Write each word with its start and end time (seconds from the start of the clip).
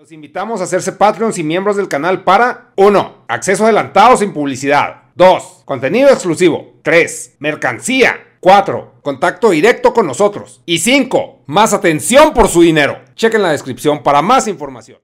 Los 0.00 0.12
invitamos 0.12 0.62
a 0.62 0.64
hacerse 0.64 0.92
Patreons 0.92 1.36
y 1.36 1.44
miembros 1.44 1.76
del 1.76 1.86
canal 1.86 2.24
para 2.24 2.72
1. 2.76 3.24
Acceso 3.28 3.64
adelantado 3.64 4.16
sin 4.16 4.32
publicidad. 4.32 5.02
2. 5.14 5.64
Contenido 5.66 6.08
exclusivo. 6.08 6.76
3. 6.80 7.36
Mercancía. 7.38 8.16
4. 8.40 8.94
Contacto 9.02 9.50
directo 9.50 9.92
con 9.92 10.06
nosotros. 10.06 10.62
Y 10.64 10.78
5. 10.78 11.42
Más 11.44 11.74
atención 11.74 12.32
por 12.32 12.48
su 12.48 12.62
dinero. 12.62 12.98
Chequen 13.14 13.42
la 13.42 13.50
descripción 13.50 14.02
para 14.02 14.22
más 14.22 14.48
información. 14.48 15.00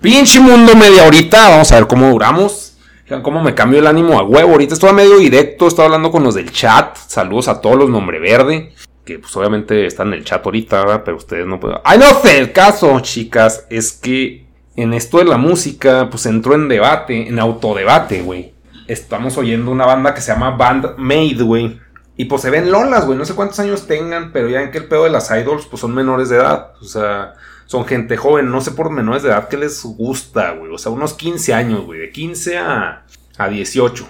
Pinche 0.00 0.40
mundo 0.40 0.74
media 0.74 1.06
horita. 1.06 1.50
Vamos 1.50 1.70
a 1.70 1.76
ver 1.76 1.86
cómo 1.86 2.10
duramos. 2.10 2.76
Vean 3.08 3.22
cómo 3.22 3.40
me 3.40 3.54
cambio 3.54 3.78
el 3.78 3.86
ánimo 3.86 4.18
a 4.18 4.24
huevo. 4.24 4.50
Ahorita 4.50 4.74
estoy 4.74 4.92
medio 4.92 5.18
directo. 5.18 5.68
Estoy 5.68 5.84
hablando 5.84 6.10
con 6.10 6.24
los 6.24 6.34
del 6.34 6.50
chat. 6.50 6.96
Saludos 6.96 7.46
a 7.46 7.60
todos 7.60 7.76
los 7.76 7.88
nombre 7.88 8.18
verde. 8.18 8.72
Que 9.04 9.18
pues 9.18 9.34
obviamente 9.36 9.86
están 9.86 10.08
en 10.08 10.14
el 10.14 10.24
chat 10.24 10.44
ahorita, 10.44 11.04
pero 11.04 11.16
ustedes 11.16 11.46
no 11.46 11.58
pueden. 11.58 11.78
¡Ay, 11.84 11.98
no 11.98 12.14
sé! 12.20 12.38
El 12.38 12.52
caso, 12.52 12.98
chicas, 13.00 13.66
es 13.70 13.92
que 13.92 14.46
en 14.76 14.94
esto 14.94 15.18
de 15.18 15.24
la 15.24 15.36
música, 15.36 16.08
pues 16.10 16.26
entró 16.26 16.54
en 16.54 16.68
debate, 16.68 17.28
en 17.28 17.38
autodebate, 17.38 18.22
güey. 18.22 18.54
Estamos 18.86 19.36
oyendo 19.36 19.70
una 19.70 19.86
banda 19.86 20.14
que 20.14 20.20
se 20.20 20.32
llama 20.32 20.52
Band 20.52 20.96
Made, 20.96 21.42
güey. 21.42 21.78
Y 22.16 22.26
pues 22.26 22.42
se 22.42 22.50
ven 22.50 22.70
lolas, 22.70 23.06
güey. 23.06 23.16
No 23.16 23.24
sé 23.24 23.34
cuántos 23.34 23.58
años 23.60 23.86
tengan, 23.86 24.32
pero 24.32 24.48
ya 24.48 24.60
ven 24.60 24.70
que 24.70 24.78
el 24.78 24.88
pedo 24.88 25.04
de 25.04 25.10
las 25.10 25.30
idols, 25.30 25.66
pues 25.66 25.80
son 25.80 25.94
menores 25.94 26.28
de 26.28 26.36
edad. 26.36 26.72
O 26.80 26.84
sea, 26.84 27.34
son 27.66 27.84
gente 27.86 28.16
joven. 28.16 28.50
No 28.50 28.60
sé 28.60 28.72
por 28.72 28.90
menores 28.90 29.22
de 29.22 29.30
edad 29.30 29.48
que 29.48 29.56
les 29.56 29.82
gusta, 29.84 30.52
güey. 30.52 30.72
O 30.72 30.78
sea, 30.78 30.92
unos 30.92 31.14
15 31.14 31.54
años, 31.54 31.84
güey. 31.84 32.00
De 32.00 32.10
15 32.10 32.58
a, 32.58 33.04
a 33.38 33.48
18. 33.48 34.08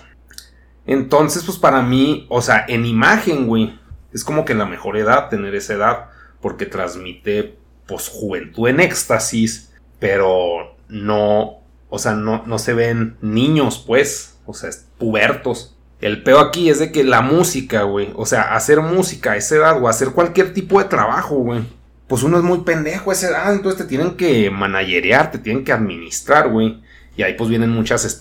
Entonces, 0.87 1.45
pues 1.45 1.59
para 1.59 1.82
mí, 1.82 2.27
o 2.29 2.43
sea, 2.43 2.65
en 2.68 2.87
imagen, 2.87 3.46
güey. 3.46 3.79
Es 4.12 4.24
como 4.24 4.45
que 4.45 4.55
la 4.55 4.66
mejor 4.66 4.96
edad 4.96 5.28
tener 5.28 5.55
esa 5.55 5.74
edad. 5.74 6.09
Porque 6.41 6.66
transmite, 6.66 7.59
pues, 7.87 8.09
juventud 8.09 8.68
en 8.68 8.80
éxtasis 8.80 9.70
pero 10.01 10.77
no, 10.88 11.59
o 11.88 11.98
sea, 11.98 12.15
no, 12.15 12.42
no 12.46 12.59
se 12.59 12.74
ven 12.74 13.16
niños, 13.20 13.84
pues, 13.87 14.38
o 14.46 14.54
sea, 14.54 14.70
pubertos. 14.98 15.76
El 16.01 16.23
peo 16.24 16.40
aquí 16.40 16.70
es 16.70 16.79
de 16.80 16.90
que 16.90 17.04
la 17.04 17.20
música, 17.20 17.82
güey, 17.82 18.10
o 18.16 18.26
sea, 18.26 18.54
hacer 18.57 18.80
música 18.80 19.32
a 19.32 19.37
esa 19.37 19.57
edad 19.57 19.80
o 19.80 19.87
hacer 19.87 20.10
cualquier 20.10 20.54
tipo 20.54 20.80
de 20.80 20.88
trabajo, 20.88 21.37
güey, 21.37 21.60
pues 22.09 22.23
uno 22.23 22.38
es 22.38 22.42
muy 22.42 22.60
pendejo 22.60 23.10
a 23.10 23.13
esa 23.13 23.29
edad, 23.29 23.52
entonces 23.52 23.82
te 23.82 23.88
tienen 23.88 24.16
que 24.16 24.51
managerear, 24.51 25.30
te 25.30 25.38
tienen 25.38 25.63
que 25.63 25.73
administrar, 25.73 26.48
güey. 26.48 26.82
Y 27.16 27.23
ahí 27.23 27.35
pues 27.35 27.51
vienen 27.51 27.70
muchas 27.70 28.18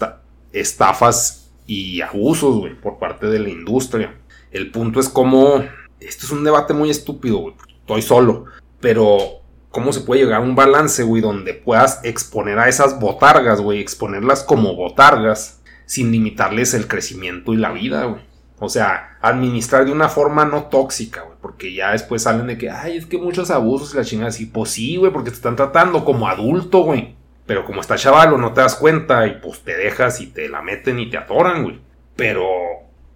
estafas 0.52 1.50
y 1.66 2.02
abusos, 2.02 2.58
güey, 2.58 2.76
por 2.76 3.00
parte 3.00 3.28
de 3.28 3.40
la 3.40 3.50
industria. 3.50 4.14
El 4.52 4.72
punto 4.72 5.00
es 5.00 5.08
como, 5.08 5.64
esto 6.00 6.26
es 6.26 6.32
un 6.32 6.44
debate 6.44 6.74
muy 6.74 6.90
estúpido, 6.90 7.38
güey, 7.38 7.56
estoy 7.82 8.02
solo, 8.02 8.46
pero 8.80 9.42
cómo 9.72 9.94
se 9.94 10.02
puede 10.02 10.22
llegar 10.22 10.42
a 10.42 10.44
un 10.44 10.56
balance, 10.56 11.04
güey, 11.04 11.22
donde 11.22 11.54
puedas 11.54 12.00
exponer 12.04 12.60
a 12.60 12.70
esas 12.70 13.00
botargas, 13.00 13.62
güey, 13.62 13.80
exponerlas 13.80 14.44
como 14.44 14.76
botargas 14.76 15.62
sin 15.86 16.12
limitarles 16.12 16.74
el 16.74 16.88
crecimiento 16.88 17.54
y 17.54 17.58
la 17.58 17.72
vida, 17.72 18.06
güey. 18.06 18.22
O 18.60 18.68
sea, 18.68 19.18
administrar 19.22 19.86
de 19.86 19.92
una 19.92 20.10
forma 20.10 20.46
no 20.46 20.66
tóxica, 20.66 21.22
güey, 21.22 21.38
porque 21.42 21.74
ya 21.74 21.92
después 21.92 22.24
salen 22.24 22.48
de 22.48 22.58
que, 22.58 22.70
ay, 22.70 22.98
es 22.98 23.06
que 23.06 23.18
muchos 23.18 23.52
abusos 23.52 23.94
y 23.94 23.98
la 23.98 24.04
chingada 24.04 24.30
así, 24.30 24.46
pues 24.46 24.72
sí, 24.72 24.98
güey, 24.98 25.14
porque 25.14 25.30
te 25.30 25.38
están 25.38 25.56
tratando 25.56 26.04
como 26.04 26.28
adulto, 26.28 26.84
güey. 26.84 27.16
Pero 27.46 27.66
como 27.66 27.82
está 27.82 27.96
chavalo, 27.96 28.38
no 28.38 28.54
te 28.54 28.62
das 28.62 28.76
cuenta 28.76 29.26
y 29.26 29.40
pues 29.42 29.62
te 29.62 29.76
dejas 29.76 30.22
y 30.22 30.28
te 30.28 30.50
la 30.50 30.62
meten 30.62 31.00
y 31.00 31.10
te 31.10 31.18
atoran, 31.18 31.64
güey. 31.64 31.80
Pero, 32.16 32.46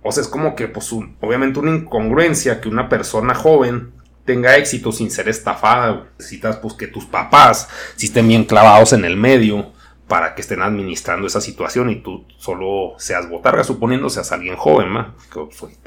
o 0.03 0.11
sea, 0.11 0.21
es 0.21 0.29
como 0.29 0.55
que, 0.55 0.67
pues, 0.67 0.91
obviamente 1.21 1.59
una 1.59 1.71
incongruencia 1.71 2.59
que 2.59 2.69
una 2.69 2.89
persona 2.89 3.33
joven 3.33 3.91
tenga 4.25 4.57
éxito 4.57 4.91
sin 4.91 5.11
ser 5.11 5.29
estafada. 5.29 6.07
Necesitas 6.17 6.57
pues 6.57 6.73
que 6.73 6.87
tus 6.87 7.05
papás 7.05 7.69
si 7.95 8.07
estén 8.07 8.27
bien 8.27 8.45
clavados 8.45 8.93
en 8.93 9.05
el 9.05 9.17
medio 9.17 9.71
para 10.07 10.35
que 10.35 10.41
estén 10.41 10.61
administrando 10.61 11.27
esa 11.27 11.41
situación 11.41 11.89
y 11.89 11.97
tú 11.97 12.25
solo 12.37 12.95
seas 12.97 13.29
botarga, 13.29 13.63
suponiendo 13.63 14.09
seas 14.09 14.31
alguien 14.31 14.55
joven. 14.55 14.89
Pues, 15.33 15.79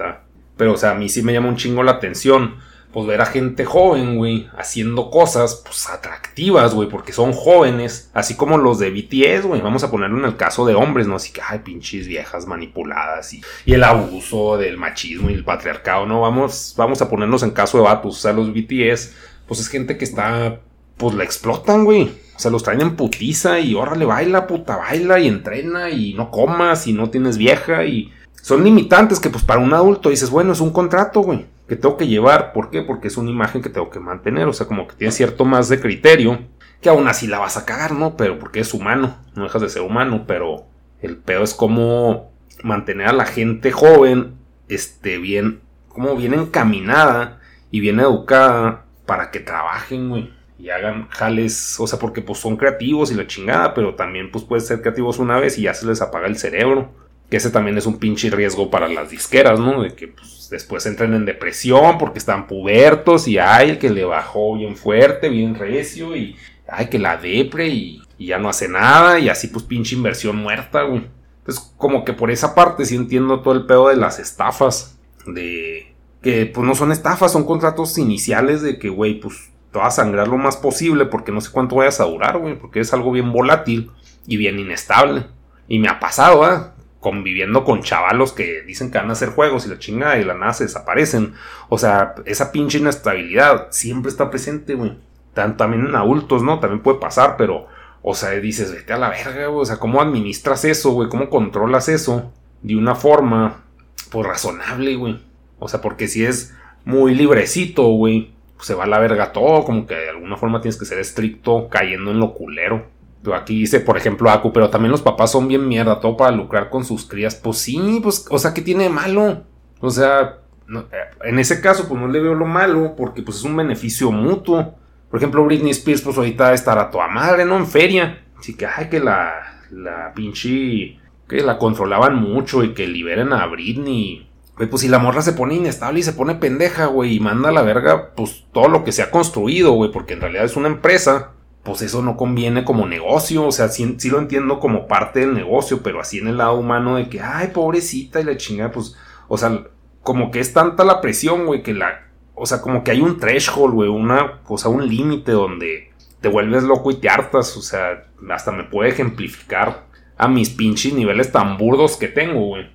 Pero 0.57 0.73
o 0.73 0.77
sea, 0.77 0.93
a 0.93 0.95
mí 0.95 1.09
sí 1.09 1.23
me 1.23 1.33
llama 1.33 1.49
un 1.49 1.57
chingo 1.57 1.83
la 1.83 1.93
atención 1.93 2.57
pues 2.97 3.07
ver 3.07 3.21
a 3.21 3.27
gente 3.27 3.67
joven, 3.67 4.17
güey, 4.17 4.49
haciendo 4.57 5.11
cosas, 5.11 5.61
pues 5.63 5.87
atractivas, 5.87 6.73
güey, 6.73 6.89
porque 6.89 7.13
son 7.13 7.35
jóvenes, 7.35 8.11
así 8.15 8.37
como 8.37 8.57
los 8.57 8.79
de 8.79 8.89
BTS, 8.89 9.45
güey, 9.45 9.61
vamos 9.61 9.85
a 9.85 9.91
ponerlo 9.91 10.19
en 10.19 10.25
el 10.25 10.39
caso 10.39 10.65
de 10.65 10.75
hombres, 10.75 11.07
¿no? 11.07 11.17
Así 11.17 11.31
que, 11.31 11.43
ay, 11.47 11.59
pinches 11.59 12.09
viejas 12.09 12.47
manipuladas 12.47 13.35
y, 13.35 13.43
y 13.67 13.75
el 13.75 13.85
abuso 13.85 14.57
del 14.57 14.79
machismo 14.79 15.29
y 15.29 15.35
el 15.35 15.45
patriarcado, 15.45 16.07
¿no? 16.07 16.23
Vamos, 16.23 16.73
vamos 16.79 17.03
a 17.03 17.11
ponernos 17.11 17.43
en 17.43 17.51
caso 17.51 17.77
de 17.77 17.85
vatos, 17.85 18.17
o 18.17 18.19
sea, 18.19 18.33
los 18.33 18.51
BTS, 18.51 19.13
pues 19.47 19.61
es 19.61 19.69
gente 19.69 19.99
que 19.99 20.07
está, 20.07 20.61
pues 20.97 21.15
la 21.15 21.25
explotan, 21.25 21.85
güey. 21.85 22.05
O 22.35 22.39
sea, 22.39 22.51
los 22.51 22.63
traen 22.63 22.81
en 22.81 22.97
putiza 22.97 23.61
y 23.61 23.75
órale, 23.75 24.07
baila, 24.07 24.47
puta, 24.47 24.75
baila 24.79 25.19
y 25.19 25.29
entrena 25.29 25.91
y 25.91 26.15
no 26.15 26.31
comas 26.31 26.87
y 26.87 26.95
no 26.95 27.11
tienes 27.11 27.37
vieja 27.37 27.85
y 27.85 28.11
son 28.41 28.65
limitantes 28.65 29.21
que 29.21 29.29
pues 29.29 29.45
para 29.45 29.61
un 29.61 29.75
adulto 29.75 30.09
dices, 30.09 30.31
bueno, 30.31 30.55
es 30.55 30.61
un 30.61 30.73
contrato, 30.73 31.21
güey 31.21 31.45
que 31.69 31.77
tengo 31.77 31.97
que 31.97 32.07
llevar. 32.07 32.53
¿Por 32.53 32.71
qué? 32.71 32.83
Porque 32.83 33.09
es 33.09 33.17
una 33.17 33.31
imagen 33.31 33.63
que 33.63 33.69
tengo 33.69 33.91
que 33.91 34.01
mantener. 34.01 34.47
O 34.47 34.53
sea, 34.53 34.67
como 34.67 34.87
que 34.87 34.95
tiene 34.95 35.13
cierto 35.13 35.45
más 35.45 35.69
de 35.69 35.81
criterio. 35.81 36.39
Que 36.81 36.89
aún 36.89 37.09
así 37.09 37.27
la 37.27 37.39
vas 37.39 37.57
a 37.57 37.65
cagar, 37.65 37.93
¿no? 37.93 38.17
Pero 38.17 38.39
porque 38.39 38.61
es 38.61 38.73
humano. 38.75 39.17
No 39.35 39.45
dejas 39.45 39.63
de 39.63 39.69
ser 39.69 39.83
humano. 39.83 40.25
Pero 40.27 40.67
el 41.01 41.17
pedo 41.17 41.43
es 41.43 41.55
como 41.55 42.31
mantener 42.63 43.09
a 43.09 43.13
la 43.13 43.27
gente 43.27 43.73
joven. 43.73 44.35
Este, 44.69 45.19
bien. 45.19 45.61
Como 45.89 46.15
bien 46.17 46.35
encaminada. 46.35 47.41
Y 47.71 47.81
bien 47.81 47.99
educada. 47.99 48.85
Para 49.05 49.31
que 49.31 49.41
trabajen, 49.41 50.09
güey. 50.09 50.33
Y 50.59 50.71
hagan 50.71 51.09
jales. 51.09 51.81
O 51.81 51.87
sea, 51.87 51.99
porque 51.99 52.23
pues 52.23 52.39
son 52.39 52.57
creativos 52.57 53.11
y 53.11 53.15
la 53.15 53.27
chingada. 53.27 53.75
Pero 53.75 53.97
también 53.97 54.31
pues 54.31 54.45
pueden 54.45 54.65
ser 54.65 54.83
creativos 54.83 55.19
una 55.19 55.41
vez 55.41 55.59
y 55.59 55.63
ya 55.63 55.75
se 55.75 55.87
les 55.87 56.01
apaga 56.01 56.29
el 56.29 56.37
cerebro. 56.37 57.06
Que 57.31 57.39
ese 57.39 57.51
también 57.51 57.77
es 57.77 57.87
un 57.87 57.99
pinche 57.99 58.31
riesgo 58.31 58.71
para 58.71 58.89
las 58.89 59.11
disqueras, 59.11 59.59
¿no? 59.59 59.83
De 59.83 59.95
que 59.95 60.09
pues, 60.09 60.49
después 60.51 60.87
entren 60.87 61.15
en 61.15 61.25
depresión 61.25 61.99
porque 61.99 62.19
están 62.19 62.47
pubertos 62.47 63.27
y 63.27 63.39
hay 63.39 63.71
el 63.71 63.79
que 63.79 63.91
le 63.91 64.05
bajó 64.05 64.57
bien 64.57 64.77
fuerte, 64.77 65.29
bien 65.29 65.55
recio 65.55 66.17
y 66.17 66.37
hay 66.69 66.87
que 66.87 66.99
la 66.99 67.17
depre 67.17 67.69
y, 67.69 68.03
ya 68.19 68.39
no 68.39 68.49
hace 68.49 68.67
nada 68.67 69.19
y 69.19 69.29
así 69.29 69.49
pues 69.49 69.65
pinche 69.65 69.95
inversión 69.95 70.37
muerta, 70.37 70.83
güey. 70.83 71.03
Entonces 71.41 71.75
como 71.77 72.05
que 72.05 72.15
por 72.15 72.31
esa 72.31 72.55
parte 72.55 72.87
sí 72.87 72.97
entiendo 72.97 73.41
todo 73.41 73.53
el 73.53 73.67
pedo 73.67 73.89
de 73.89 73.97
las 73.97 74.19
estafas. 74.19 74.99
De 75.27 75.95
que 76.23 76.47
pues 76.47 76.67
no 76.67 76.75
son 76.75 76.93
estafas, 76.93 77.33
son 77.33 77.45
contratos 77.45 77.99
iniciales 77.99 78.63
de 78.63 78.79
que, 78.79 78.89
güey, 78.89 79.21
pues 79.21 79.51
te 79.71 79.79
vas 79.79 79.99
a 79.99 80.03
sangrar 80.03 80.29
lo 80.29 80.39
más 80.39 80.57
posible 80.57 81.05
porque 81.07 81.33
no 81.33 81.41
sé 81.41 81.51
cuánto 81.53 81.77
vayas 81.77 82.01
a 82.01 82.05
durar, 82.05 82.39
güey, 82.39 82.59
porque 82.59 82.81
es 82.81 82.93
algo 82.93 83.13
bien 83.13 83.33
volátil 83.33 83.91
y 84.27 84.37
bien 84.37 84.59
inestable. 84.59 85.27
Y 85.69 85.79
me 85.79 85.89
ha 85.89 86.01
pasado, 86.01 86.45
¿ah? 86.45 86.75
Conviviendo 87.07 87.63
con 87.63 87.85
chavalos 87.85 88.33
que 88.33 88.63
dicen 88.63 88.91
que 88.91 88.99
van 88.99 89.11
a 89.11 89.13
hacer 89.13 89.29
juegos 89.29 89.65
y 89.65 89.69
la 89.69 89.79
chingada 89.79 90.19
y 90.19 90.25
la 90.25 90.35
nada 90.35 90.53
se 90.55 90.65
desaparecen. 90.65 91.35
O 91.69 91.79
sea, 91.79 92.17
esa 92.25 92.51
pinche 92.51 92.79
inestabilidad 92.79 93.69
siempre 93.71 94.11
está 94.11 94.29
presente, 94.29 94.75
güey. 94.75 94.99
También 95.33 95.87
en 95.87 95.95
adultos, 95.95 96.43
¿no? 96.43 96.59
También 96.59 96.83
puede 96.83 96.99
pasar, 96.99 97.37
pero, 97.37 97.69
o 98.03 98.13
sea, 98.17 98.31
dices, 98.31 98.73
vete 98.73 98.93
a 98.93 98.99
la 98.99 99.11
verga, 99.11 99.47
güey. 99.47 99.63
O 99.63 99.65
sea, 99.65 99.77
¿cómo 99.77 100.01
administras 100.01 100.65
eso, 100.65 100.91
güey? 100.91 101.09
¿Cómo 101.09 101.31
controlas 101.31 101.89
eso 101.89 102.33
de 102.63 102.75
una 102.75 102.97
forma, 102.97 103.63
pues, 104.11 104.27
razonable, 104.27 104.97
güey? 104.97 105.23
O 105.61 105.69
sea, 105.69 105.81
porque 105.81 106.09
si 106.09 106.25
es 106.25 106.57
muy 106.85 107.15
librecito, 107.15 107.85
güey, 107.85 108.33
pues 108.57 108.67
se 108.67 108.75
va 108.75 108.83
a 108.83 108.89
la 108.89 108.99
verga 108.99 109.31
todo. 109.31 109.63
Como 109.63 109.87
que 109.87 109.95
de 109.95 110.11
alguna 110.11 110.37
forma 110.37 110.61
tienes 110.61 110.77
que 110.77 110.87
ser 110.87 110.99
estricto 110.99 111.69
cayendo 111.69 112.11
en 112.11 112.19
lo 112.19 112.35
culero 112.35 112.96
aquí 113.35 113.61
dice, 113.61 113.81
por 113.81 113.97
ejemplo, 113.97 114.31
Aku, 114.31 114.53
pero 114.53 114.71
también 114.71 114.93
los 114.93 115.03
papás 115.03 115.33
son 115.33 115.49
bien 115.49 115.67
mierda, 115.67 116.01
todo 116.01 116.17
para 116.17 116.31
lucrar 116.31 116.71
con 116.71 116.85
sus 116.85 117.05
crías. 117.07 117.35
Pues 117.35 117.59
sí, 117.59 118.01
pues, 118.03 118.27
o 118.31 118.39
sea, 118.39 118.55
¿qué 118.55 118.63
tiene 118.63 118.85
de 118.85 118.91
malo? 118.91 119.43
O 119.81 119.91
sea, 119.91 120.39
eh, 120.69 120.85
en 121.25 121.39
ese 121.39 121.61
caso, 121.61 121.89
pues 121.89 122.01
no 122.01 122.09
le 122.09 122.21
veo 122.21 122.35
lo 122.35 122.47
malo, 122.47 122.95
porque 122.97 123.23
pues 123.23 123.39
es 123.39 123.45
un 123.45 123.57
beneficio 123.57 124.11
mutuo. 124.11 124.75
Por 125.11 125.19
ejemplo, 125.19 125.45
Britney 125.45 125.71
Spears, 125.71 126.03
pues 126.03 126.17
ahorita 126.17 126.53
estará 126.53 126.91
toda 126.91 127.09
madre, 127.09 127.45
¿no? 127.45 127.57
En 127.57 127.67
feria. 127.67 128.25
Así 128.39 128.57
que, 128.57 128.67
ay, 128.67 128.89
que 128.89 129.01
la, 129.01 129.63
la 129.71 130.13
pinche, 130.15 130.99
que 131.29 131.43
la 131.43 131.59
controlaban 131.59 132.17
mucho 132.17 132.65
y 132.65 132.75
que 132.75 132.87
liberen 132.87 133.33
a 133.33 133.47
Britney. 133.47 134.29
pues 134.57 134.83
si 134.83 134.89
la 134.89 134.99
morra 134.99 135.23
se 135.23 135.33
pone 135.33 135.55
inestable 135.55 136.01
y 136.01 136.03
se 136.03 136.13
pone 136.13 136.35
pendeja, 136.35 136.87
güey, 136.87 137.15
y 137.15 137.21
manda 137.21 137.49
a 137.49 137.53
la 137.53 137.63
verga, 137.63 138.13
pues 138.15 138.45
todo 138.53 138.69
lo 138.69 138.85
que 138.85 138.93
se 138.93 139.03
ha 139.03 139.11
construido, 139.11 139.73
güey, 139.73 139.91
porque 139.91 140.15
en 140.15 140.21
realidad 140.21 140.45
es 140.45 140.57
una 140.57 140.69
empresa 140.69 141.33
pues 141.67 141.83
eso 141.83 142.01
no 142.01 142.17
conviene 142.17 142.65
como 142.65 142.87
negocio, 142.87 143.45
o 143.45 143.51
sea, 143.51 143.69
sí, 143.69 143.97
lo 144.09 144.21
entiendo 144.21 144.61
como 144.61 144.87
parte 144.87 145.19
del 145.21 145.35
negocio, 145.35 145.83
pero 145.83 146.01
así 146.01 146.19
en 146.19 146.29
el 146.29 146.39
lado 146.39 146.55
humano 146.55 146.95
de 146.95 147.09
que, 147.09 147.21
ay, 147.21 147.49
pobrecita 147.49 148.21
y 148.21 148.25
la 148.25 148.37
chingada, 148.37 148.71
pues, 148.71 148.97
o 149.27 149.37
sea, 149.37 149.65
como 150.01 150.31
que 150.31 150.39
es 150.39 150.53
tanta 150.53 150.85
la 150.85 151.01
presión, 151.01 151.45
güey, 151.45 151.65
que 151.65 151.75
la, 151.75 152.07
o 152.37 152.47
sea, 152.47 152.61
como 152.61 152.85
que 152.85 152.93
hay 152.93 153.01
un 153.01 153.19
threshold, 153.19 153.75
güey, 153.75 153.89
una, 153.89 154.43
o 154.47 154.57
sea, 154.57 154.71
un 154.71 154.87
límite 154.89 155.33
donde 155.33 155.91
te 156.21 156.29
vuelves 156.29 156.63
loco 156.63 156.93
y 156.93 157.01
te 157.01 157.09
hartas, 157.09 157.57
o 157.57 157.63
sea, 157.63 158.05
hasta 158.31 158.53
me 158.53 158.63
puede 158.63 158.91
ejemplificar 158.91 159.87
a 160.17 160.29
mis 160.29 160.51
pinches 160.51 160.93
niveles 160.93 161.33
tan 161.33 161.59
burdos 161.59 161.97
que 161.97 162.07
tengo, 162.07 162.47
güey. 162.47 162.71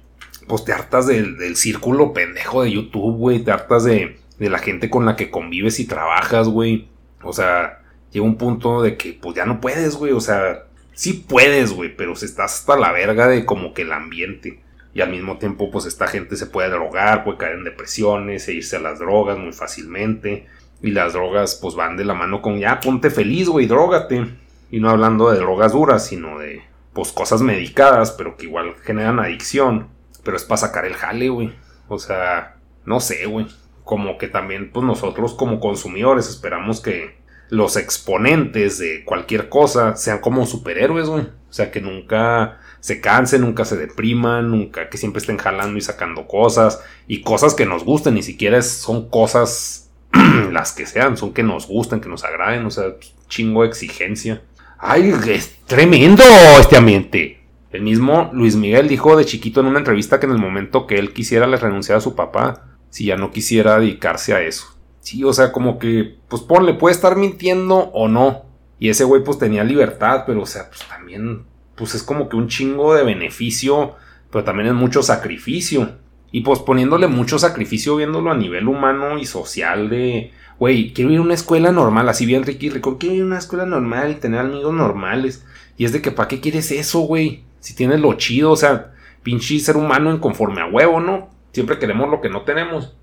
Pues 0.49 0.65
te 0.65 0.73
hartas 0.73 1.07
del, 1.07 1.37
del 1.37 1.55
círculo 1.55 2.11
pendejo 2.11 2.63
de 2.63 2.71
YouTube, 2.71 3.15
güey, 3.15 3.39
te 3.39 3.51
hartas 3.51 3.85
de, 3.85 4.19
de 4.37 4.49
la 4.49 4.59
gente 4.59 4.89
con 4.89 5.05
la 5.05 5.15
que 5.15 5.31
convives 5.31 5.79
y 5.79 5.87
trabajas, 5.87 6.49
güey. 6.49 6.89
O 7.23 7.31
sea, 7.31 7.80
llega 8.11 8.25
un 8.25 8.37
punto 8.37 8.81
de 8.81 8.97
que 8.97 9.13
pues 9.13 9.35
ya 9.35 9.45
no 9.45 9.61
puedes, 9.61 9.95
güey, 9.95 10.11
o 10.11 10.21
sea, 10.21 10.65
sí 10.93 11.13
puedes, 11.13 11.73
güey, 11.73 11.95
pero 11.95 12.15
se 12.15 12.25
estás 12.25 12.59
hasta 12.59 12.77
la 12.77 12.91
verga 12.91 13.27
de 13.27 13.45
como 13.45 13.73
que 13.73 13.83
el 13.83 13.91
ambiente. 13.91 14.61
Y 14.93 15.01
al 15.01 15.09
mismo 15.09 15.37
tiempo, 15.37 15.71
pues 15.71 15.85
esta 15.85 16.07
gente 16.07 16.35
se 16.35 16.47
puede 16.47 16.69
drogar, 16.69 17.23
puede 17.23 17.37
caer 17.37 17.55
en 17.55 17.63
depresiones, 17.63 18.47
e 18.47 18.53
irse 18.53 18.75
a 18.75 18.81
las 18.81 18.99
drogas 18.99 19.37
muy 19.37 19.53
fácilmente. 19.53 20.47
Y 20.81 20.91
las 20.91 21.13
drogas, 21.13 21.55
pues 21.61 21.75
van 21.75 21.95
de 21.95 22.05
la 22.05 22.13
mano 22.13 22.41
con 22.41 22.59
ya, 22.59 22.79
ponte 22.79 23.09
feliz, 23.09 23.47
güey, 23.47 23.67
drógate. 23.67 24.25
Y 24.69 24.79
no 24.79 24.89
hablando 24.89 25.31
de 25.31 25.37
drogas 25.37 25.71
duras, 25.71 26.05
sino 26.05 26.39
de, 26.39 26.61
pues, 26.93 27.11
cosas 27.13 27.41
medicadas, 27.41 28.11
pero 28.11 28.35
que 28.35 28.45
igual 28.47 28.73
generan 28.83 29.19
adicción. 29.19 29.87
Pero 30.23 30.35
es 30.35 30.43
para 30.43 30.57
sacar 30.57 30.85
el 30.85 30.95
jale, 30.95 31.29
güey. 31.29 31.53
O 31.87 31.97
sea, 31.97 32.57
no 32.85 32.99
sé, 32.99 33.25
güey. 33.27 33.47
Como 33.85 34.17
que 34.17 34.27
también, 34.27 34.71
pues, 34.71 34.85
nosotros 34.85 35.35
como 35.35 35.59
consumidores 35.59 36.27
esperamos 36.27 36.81
que 36.81 37.20
los 37.51 37.75
exponentes 37.75 38.79
de 38.79 39.03
cualquier 39.03 39.49
cosa 39.49 39.97
sean 39.97 40.19
como 40.19 40.45
superhéroes, 40.45 41.09
güey. 41.09 41.23
O 41.23 41.53
sea, 41.53 41.69
que 41.69 41.81
nunca 41.81 42.59
se 42.79 43.01
cansen, 43.01 43.41
nunca 43.41 43.65
se 43.65 43.75
depriman, 43.75 44.49
nunca 44.49 44.89
que 44.89 44.97
siempre 44.97 45.19
estén 45.19 45.37
jalando 45.37 45.77
y 45.77 45.81
sacando 45.81 46.27
cosas 46.27 46.81
y 47.07 47.21
cosas 47.21 47.53
que 47.53 47.65
nos 47.65 47.83
gusten, 47.83 48.13
ni 48.13 48.23
siquiera 48.23 48.61
son 48.61 49.09
cosas 49.09 49.89
las 50.51 50.71
que 50.71 50.85
sean, 50.85 51.17
son 51.17 51.33
que 51.33 51.43
nos 51.43 51.67
gusten, 51.67 51.99
que 51.99 52.07
nos 52.07 52.23
agraden, 52.23 52.65
o 52.65 52.71
sea, 52.71 52.95
chingo 53.27 53.63
de 53.63 53.67
exigencia. 53.67 54.41
Ay, 54.79 55.13
es 55.27 55.57
tremendo 55.67 56.23
este 56.57 56.77
ambiente. 56.77 57.41
El 57.73 57.81
mismo 57.81 58.29
Luis 58.33 58.55
Miguel 58.55 58.87
dijo 58.87 59.17
de 59.17 59.25
chiquito 59.25 59.59
en 59.59 59.67
una 59.67 59.79
entrevista 59.79 60.21
que 60.21 60.25
en 60.25 60.31
el 60.31 60.37
momento 60.37 60.87
que 60.87 60.97
él 60.97 61.11
quisiera 61.11 61.47
le 61.47 61.57
renunciar 61.57 61.97
a 61.97 62.01
su 62.01 62.15
papá 62.15 62.63
si 62.89 63.05
ya 63.05 63.17
no 63.17 63.31
quisiera 63.31 63.77
dedicarse 63.77 64.33
a 64.33 64.41
eso. 64.41 64.73
Sí, 65.01 65.23
o 65.23 65.33
sea, 65.33 65.51
como 65.51 65.77
que, 65.79 66.17
pues 66.29 66.41
ponle, 66.43 66.75
puede 66.75 66.95
estar 66.95 67.17
mintiendo 67.17 67.75
o 67.93 68.07
no. 68.07 68.43
Y 68.79 68.89
ese 68.89 69.03
güey 69.03 69.23
pues 69.23 69.37
tenía 69.37 69.63
libertad, 69.63 70.23
pero 70.25 70.41
o 70.43 70.45
sea, 70.45 70.69
pues 70.69 70.81
también, 70.87 71.43
pues 71.75 71.93
es 71.93 72.03
como 72.03 72.29
que 72.29 72.35
un 72.35 72.47
chingo 72.47 72.95
de 72.95 73.03
beneficio, 73.03 73.95
pero 74.31 74.43
también 74.43 74.69
es 74.69 74.73
mucho 74.73 75.03
sacrificio. 75.03 75.97
Y 76.31 76.41
pues 76.41 76.59
poniéndole 76.59 77.07
mucho 77.07 77.37
sacrificio 77.37 77.97
viéndolo 77.97 78.31
a 78.31 78.37
nivel 78.37 78.67
humano 78.67 79.17
y 79.17 79.25
social 79.25 79.89
de, 79.89 80.31
güey, 80.57 80.93
quiero 80.93 81.11
ir 81.11 81.19
a 81.19 81.23
una 81.23 81.33
escuela 81.33 81.71
normal, 81.71 82.07
así 82.07 82.25
bien 82.25 82.43
Ricky 82.43 82.69
Rico, 82.69 82.97
quiero 82.97 83.15
ir 83.15 83.21
a 83.23 83.25
una 83.25 83.37
escuela 83.39 83.65
normal 83.65 84.11
y 84.11 84.15
tener 84.15 84.39
amigos 84.39 84.73
normales. 84.73 85.45
Y 85.77 85.85
es 85.85 85.91
de 85.91 86.01
que, 86.01 86.11
¿para 86.11 86.27
qué 86.27 86.39
quieres 86.39 86.71
eso, 86.71 87.01
güey? 87.01 87.43
Si 87.59 87.75
tienes 87.75 87.99
lo 87.99 88.13
chido, 88.13 88.51
o 88.51 88.55
sea, 88.55 88.93
pinche 89.23 89.59
ser 89.59 89.77
humano 89.77 90.11
en 90.11 90.19
conforme 90.19 90.61
a 90.61 90.67
huevo, 90.67 90.99
¿no? 90.99 91.29
Siempre 91.51 91.79
queremos 91.79 92.09
lo 92.09 92.21
que 92.21 92.29
no 92.29 92.43
tenemos. 92.43 92.95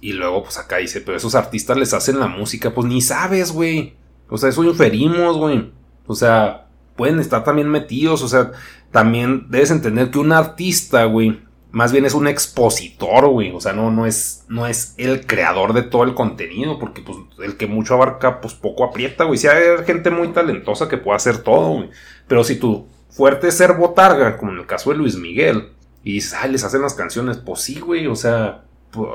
Y 0.00 0.12
luego, 0.12 0.42
pues 0.44 0.58
acá 0.58 0.76
dice, 0.76 1.00
pero 1.00 1.16
esos 1.16 1.34
artistas 1.34 1.76
les 1.76 1.94
hacen 1.94 2.18
la 2.20 2.26
música, 2.26 2.74
pues 2.74 2.86
ni 2.86 3.00
sabes, 3.00 3.52
güey. 3.52 3.94
O 4.28 4.38
sea, 4.38 4.48
eso 4.48 4.64
inferimos, 4.64 5.36
güey. 5.36 5.72
O 6.06 6.14
sea, 6.14 6.68
pueden 6.96 7.20
estar 7.20 7.44
también 7.44 7.68
metidos, 7.68 8.22
o 8.22 8.28
sea, 8.28 8.52
también 8.90 9.46
debes 9.50 9.70
entender 9.70 10.10
que 10.10 10.18
un 10.18 10.32
artista, 10.32 11.04
güey, 11.04 11.40
más 11.70 11.92
bien 11.92 12.06
es 12.06 12.14
un 12.14 12.26
expositor, 12.26 13.28
güey. 13.28 13.52
O 13.52 13.60
sea, 13.60 13.72
no, 13.72 13.90
no, 13.90 14.06
es, 14.06 14.44
no 14.48 14.66
es 14.66 14.94
el 14.96 15.26
creador 15.26 15.74
de 15.74 15.82
todo 15.82 16.04
el 16.04 16.14
contenido, 16.14 16.78
porque 16.78 17.02
pues 17.02 17.18
el 17.40 17.56
que 17.56 17.66
mucho 17.66 17.94
abarca, 17.94 18.40
pues 18.40 18.54
poco 18.54 18.84
aprieta, 18.84 19.24
güey. 19.24 19.38
Si 19.38 19.46
hay 19.46 19.84
gente 19.84 20.10
muy 20.10 20.28
talentosa 20.28 20.88
que 20.88 20.98
puede 20.98 21.16
hacer 21.16 21.38
todo, 21.38 21.74
güey. 21.74 21.90
Pero 22.26 22.44
si 22.44 22.56
tu 22.56 22.86
fuerte 23.10 23.48
es 23.48 23.56
ser 23.56 23.74
botarga, 23.74 24.36
como 24.38 24.52
en 24.52 24.58
el 24.58 24.66
caso 24.66 24.90
de 24.90 24.96
Luis 24.96 25.16
Miguel, 25.16 25.72
y 26.02 26.12
dices, 26.12 26.34
ay, 26.40 26.52
les 26.52 26.64
hacen 26.64 26.82
las 26.82 26.94
canciones, 26.94 27.38
pues 27.38 27.60
sí, 27.60 27.80
güey, 27.80 28.06
o 28.06 28.14
sea, 28.14 28.65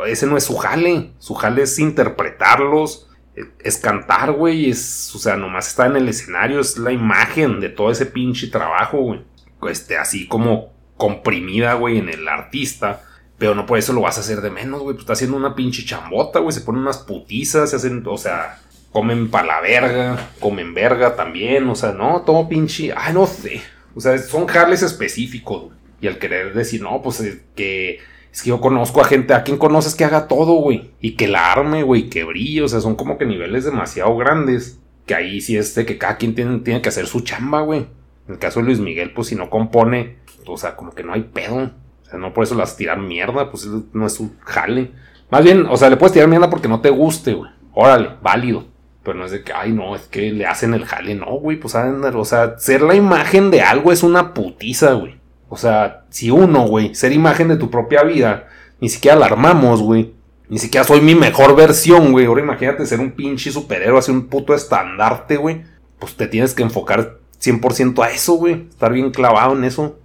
ese 0.06 0.28
no 0.28 0.38
es 0.38 0.44
su 0.44 0.58
jale. 0.58 1.12
Su 1.20 1.34
jale 1.34 1.64
es 1.64 1.80
interpretarlos, 1.80 3.08
e, 3.36 3.44
es 3.64 3.78
cantar, 3.78 4.32
güey. 4.34 4.70
Es, 4.70 5.14
o 5.16 5.20
sea, 5.20 5.38
nomás 5.38 5.68
está 5.70 5.86
en 5.86 5.96
el 5.96 6.08
escenario, 6.08 6.60
es 6.60 6.78
la 6.78 6.92
imagen 6.92 7.60
de 7.60 7.70
todo 7.70 7.92
ese 7.92 8.06
pinche 8.06 8.48
trabajo, 8.48 8.98
güey. 8.98 9.22
Este, 9.70 9.98
así 9.98 10.28
como 10.28 10.74
comprimida, 10.98 11.74
güey, 11.76 11.98
en 11.98 12.10
el 12.10 12.28
artista. 12.28 13.04
Pero 13.38 13.56
no 13.56 13.66
por 13.66 13.80
eso 13.80 13.92
lo 13.94 14.02
vas 14.02 14.18
a 14.18 14.22
hacer 14.22 14.42
de 14.42 14.52
menos, 14.52 14.82
güey. 14.82 14.94
Pues 14.94 15.04
está 15.04 15.14
haciendo 15.14 15.38
una 15.38 15.56
pinche 15.56 15.84
chambota, 15.84 16.40
güey. 16.40 16.54
Se 16.54 16.62
ponen 16.62 16.82
unas 16.82 17.00
putizas, 17.00 17.72
se 17.72 17.76
hacen, 17.76 18.04
o 18.06 18.18
sea, 18.18 18.60
comen 18.92 19.32
para 19.32 19.48
la 19.48 19.62
verga, 19.62 20.30
comen 20.40 20.74
verga 20.74 21.16
también. 21.16 21.68
O 21.70 21.76
sea, 21.76 21.92
no, 21.92 22.22
todo 22.22 22.48
pinche. 22.48 22.94
Ay, 22.96 23.14
no 23.14 23.26
sé. 23.26 23.62
O 23.96 24.00
sea, 24.00 24.18
son 24.20 24.46
jales 24.46 24.84
específicos, 24.84 25.64
güey. 25.64 25.82
Y 26.02 26.08
al 26.08 26.18
querer 26.18 26.54
decir, 26.54 26.82
no, 26.82 27.02
pues 27.02 27.24
que 27.56 28.00
es 28.32 28.44
que 28.44 28.50
yo 28.50 28.62
conozco 28.62 29.02
a 29.02 29.06
gente, 29.06 29.34
a 29.34 29.44
quien 29.44 29.58
conoces 29.58 29.94
que 29.94 30.06
haga 30.06 30.28
todo, 30.28 30.54
güey. 30.54 30.92
Y 31.02 31.16
que 31.16 31.28
la 31.28 31.52
arme, 31.52 31.84
güey, 31.84 32.10
que 32.10 32.24
brille. 32.24 32.64
O 32.64 32.68
sea, 32.68 32.80
son 32.80 32.96
como 32.96 33.18
que 33.18 33.26
niveles 33.26 33.66
demasiado 33.66 34.16
grandes. 34.16 34.80
Que 35.06 35.16
ahí 35.16 35.42
sí 35.42 35.58
es 35.58 35.76
de 35.76 35.86
que 35.86 35.98
cada 35.98 36.18
quien 36.18 36.34
tiene, 36.34 36.60
tiene 36.60 36.82
que 36.82 36.90
hacer 36.90 37.08
su 37.08 37.22
chamba, 37.22 37.62
güey. 37.62 37.88
En 38.28 38.36
el 38.36 38.40
caso 38.40 38.60
de 38.60 38.68
Luis 38.68 38.80
Miguel, 38.80 39.12
pues 39.14 39.28
si 39.28 39.36
no 39.36 39.50
compone, 39.50 40.18
o 40.46 40.58
sea, 40.58 40.76
como 40.76 40.94
que 40.94 41.04
no 41.04 41.14
hay 41.14 41.24
pedo. 41.24 41.72
O 42.04 42.06
sea, 42.10 42.20
no 42.20 42.34
por 42.34 42.44
eso 42.44 42.56
las 42.56 42.78
tirar 42.78 43.00
mierda, 43.00 43.52
pues 43.52 43.68
no 43.94 44.06
es 44.06 44.14
su 44.14 44.32
jale. 44.42 44.92
Más 45.30 45.44
bien, 45.44 45.66
o 45.66 45.76
sea, 45.76 45.90
le 45.90 45.98
puedes 45.98 46.14
tirar 46.14 46.30
mierda 46.30 46.50
porque 46.50 46.68
no 46.68 46.82
te 46.82 46.90
guste, 46.90 47.34
güey. 47.34 47.52
Órale, 47.74 48.12
válido. 48.22 48.66
Pero 49.04 49.18
no 49.18 49.26
es 49.26 49.32
de 49.32 49.44
que, 49.44 49.52
ay, 49.52 49.72
no, 49.72 49.96
es 49.96 50.04
que 50.04 50.32
le 50.32 50.46
hacen 50.46 50.74
el 50.74 50.86
jale. 50.86 51.16
No, 51.16 51.32
güey, 51.40 51.58
pues, 51.58 51.76
o 51.76 52.26
sea, 52.26 52.58
ser 52.60 52.82
la 52.82 52.96
imagen 52.96 53.50
de 53.50 53.62
algo 53.62 53.92
es 53.92 54.04
una 54.04 54.34
putiza, 54.34 54.94
güey. 54.94 55.21
O 55.54 55.58
sea, 55.58 56.06
si 56.10 56.32
uno, 56.32 56.66
güey, 56.66 56.96
ser 56.96 57.12
imagen 57.12 57.50
de 57.50 57.58
tu 57.58 57.70
propia 57.70 58.04
vida, 58.04 58.48
ni 58.80 58.88
siquiera 58.88 59.18
la 59.18 59.26
armamos, 59.26 59.82
güey. 59.82 60.14
Ni 60.48 60.60
siquiera 60.60 60.88
soy 60.88 61.02
mi 61.02 61.14
mejor 61.14 61.58
versión, 61.58 62.14
güey. 62.14 62.26
Ahora 62.26 62.40
imagínate 62.40 62.86
ser 62.86 63.02
un 63.02 63.12
pinche 63.12 63.52
superhéroe, 63.52 64.00
así 64.00 64.12
un 64.12 64.28
puto 64.28 64.54
estandarte, 64.54 65.36
güey. 65.36 65.64
Pues 66.00 66.16
te 66.16 66.28
tienes 66.28 66.54
que 66.54 66.64
enfocar 66.64 67.18
100% 67.42 68.02
a 68.02 68.12
eso, 68.12 68.36
güey. 68.36 68.66
Estar 68.70 68.94
bien 68.94 69.12
clavado 69.12 69.54
en 69.54 69.66
eso. 69.66 70.00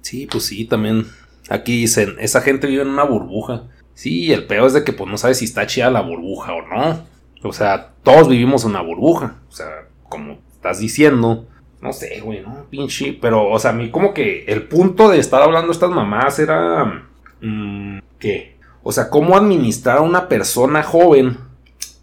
Sí, 0.00 0.28
pues 0.30 0.44
sí, 0.44 0.64
también. 0.64 1.08
Aquí 1.48 1.80
dicen, 1.80 2.14
esa 2.20 2.40
gente 2.40 2.68
vive 2.68 2.82
en 2.82 2.88
una 2.88 3.02
burbuja. 3.02 3.64
Sí, 3.94 4.32
el 4.32 4.46
peor 4.46 4.68
es 4.68 4.74
de 4.74 4.84
que 4.84 4.92
pues 4.92 5.10
no 5.10 5.18
sabes 5.18 5.38
si 5.38 5.46
está 5.46 5.66
chida 5.66 5.90
la 5.90 6.02
burbuja 6.02 6.52
o 6.52 6.62
no. 6.62 7.04
O 7.42 7.52
sea, 7.52 7.94
todos 8.04 8.28
vivimos 8.28 8.62
en 8.62 8.70
una 8.70 8.82
burbuja. 8.82 9.40
O 9.48 9.52
sea, 9.52 9.88
como 10.08 10.38
estás 10.52 10.78
diciendo, 10.78 11.48
no 11.82 11.92
sé, 11.92 12.20
güey, 12.20 12.40
no, 12.40 12.64
pinche. 12.70 13.18
Pero, 13.20 13.50
o 13.50 13.58
sea, 13.58 13.72
a 13.72 13.74
mí 13.74 13.90
como 13.90 14.14
que 14.14 14.44
el 14.46 14.62
punto 14.62 15.08
de 15.10 15.18
estar 15.18 15.42
hablando 15.42 15.72
estas 15.72 15.90
mamás 15.90 16.38
era. 16.38 17.08
Mmm, 17.40 17.98
¿Qué? 18.20 18.56
O 18.84 18.92
sea, 18.92 19.10
cómo 19.10 19.36
administrar 19.36 19.98
a 19.98 20.02
una 20.02 20.28
persona 20.28 20.84
joven 20.84 21.38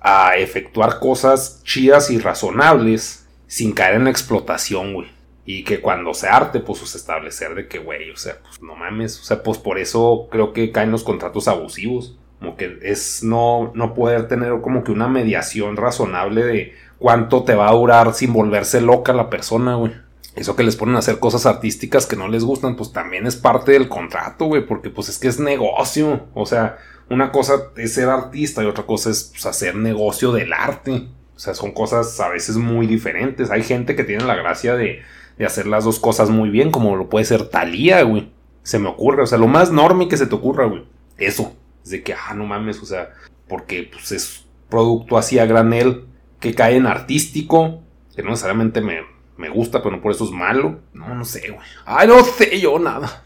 a 0.02 0.36
efectuar 0.36 1.00
cosas 1.00 1.62
chidas 1.64 2.12
y 2.12 2.20
razonables 2.20 3.26
sin 3.48 3.72
caer 3.72 3.96
en 3.96 4.04
la 4.04 4.10
explotación, 4.10 4.94
güey. 4.94 5.08
Y 5.46 5.64
que 5.64 5.80
cuando 5.80 6.14
se 6.14 6.28
arte, 6.28 6.60
pues, 6.60 6.80
pues 6.80 6.96
establecer 6.96 7.56
de 7.56 7.68
que, 7.70 7.80
güey, 7.80 8.12
o 8.12 8.18
sea, 8.18 8.38
pues 8.42 8.62
no 8.62 8.76
mames. 8.76 9.20
O 9.20 9.24
sea, 9.24 9.42
pues 9.42 9.58
por 9.58 9.80
eso 9.80 10.28
creo 10.30 10.52
que 10.52 10.74
caen 10.74 10.92
los 10.92 11.04
contratos 11.04 11.48
abusivos. 11.48 12.18
Como 12.40 12.58
que 12.58 12.80
es 12.82 13.24
no, 13.24 13.72
no 13.76 13.94
poder 13.94 14.28
tener 14.28 14.60
como 14.62 14.84
que 14.84 14.92
una 14.92 15.08
mediación 15.08 15.78
razonable 15.78 16.44
de 16.44 16.74
cuánto 17.00 17.44
te 17.44 17.56
va 17.56 17.70
a 17.70 17.74
durar 17.74 18.14
sin 18.14 18.34
volverse 18.34 18.82
loca 18.82 19.14
la 19.14 19.30
persona, 19.30 19.76
güey. 19.76 19.94
Eso 20.36 20.56
que 20.56 20.64
les 20.64 20.76
ponen 20.76 20.96
a 20.96 21.00
hacer 21.00 21.20
cosas 21.20 21.46
artísticas 21.46 22.06
que 22.06 22.16
no 22.16 22.28
les 22.28 22.44
gustan, 22.44 22.76
pues 22.76 22.94
también 22.94 23.26
es 23.26 23.36
parte 23.36 23.72
del 23.72 23.90
contrato, 23.90 24.46
güey, 24.46 24.66
porque 24.66 24.90
pues 24.90 25.10
es 25.10 25.18
que 25.18 25.28
es 25.28 25.40
negocio. 25.40 26.28
O 26.34 26.46
sea, 26.46 26.78
una 27.10 27.32
cosa 27.32 27.56
es 27.76 27.94
ser 27.94 28.10
artista 28.10 28.64
y 28.64 28.68
otra 28.68 28.86
cosa 28.86 29.10
es 29.10 29.32
pues, 29.32 29.46
hacer 29.46 29.76
negocio 29.76 30.32
del 30.32 30.54
arte. 30.54 31.08
O 31.36 31.40
sea, 31.40 31.54
son 31.56 31.72
cosas 31.72 32.20
a 32.20 32.30
veces 32.30 32.58
muy 32.58 32.86
diferentes. 32.86 33.50
Hay 33.50 33.64
gente 33.64 33.96
que 33.96 34.04
tiene 34.04 34.26
la 34.26 34.36
gracia 34.36 34.76
de, 34.76 35.02
hacer 35.46 35.68
las 35.68 35.86
dos 35.86 36.00
cosas 36.00 36.30
muy 36.30 36.50
bien, 36.50 36.70
como 36.70 36.96
lo 36.96 37.10
puede 37.10 37.26
ser 37.26 37.48
Talía, 37.48 38.04
güey. 38.04 38.32
Se 38.62 38.78
me 38.78 38.90
ocurre, 38.90 39.24
o 39.24 39.28
sea, 39.28 39.38
lo 39.38 39.48
más 39.48 39.72
normal 39.72 40.10
que 40.10 40.18
se 40.18 40.28
te 40.28 40.36
ocurra, 40.36 40.66
güey. 40.66 40.86
Eso. 41.18 41.56
Es 41.84 41.92
de 41.92 42.04
que, 42.04 42.14
ah, 42.14 42.34
no 42.36 42.46
mames, 42.46 42.82
o 42.82 42.86
sea, 42.86 43.14
porque 43.48 43.90
pues 43.92 44.12
es 44.12 44.46
producto 44.70 45.18
así 45.18 45.40
a 45.40 45.46
granel 45.46 46.06
que 46.40 46.54
cae 46.54 46.76
en 46.78 46.88
artístico, 46.88 47.82
que 48.16 48.24
no 48.24 48.30
necesariamente 48.30 48.82
me, 48.82 49.02
me 49.38 49.50
gusta, 49.50 49.82
pero 49.82 49.96
no 49.96 50.02
por 50.02 50.12
eso 50.12 50.26
es 50.26 50.32
malo. 50.32 50.80
No, 50.94 51.14
no 51.16 51.26
sé, 51.26 51.50
güey. 51.50 51.66
Ay, 51.86 52.08
no 52.08 52.24
sé 52.24 52.60
yo 52.60 52.78
nada. 52.80 53.24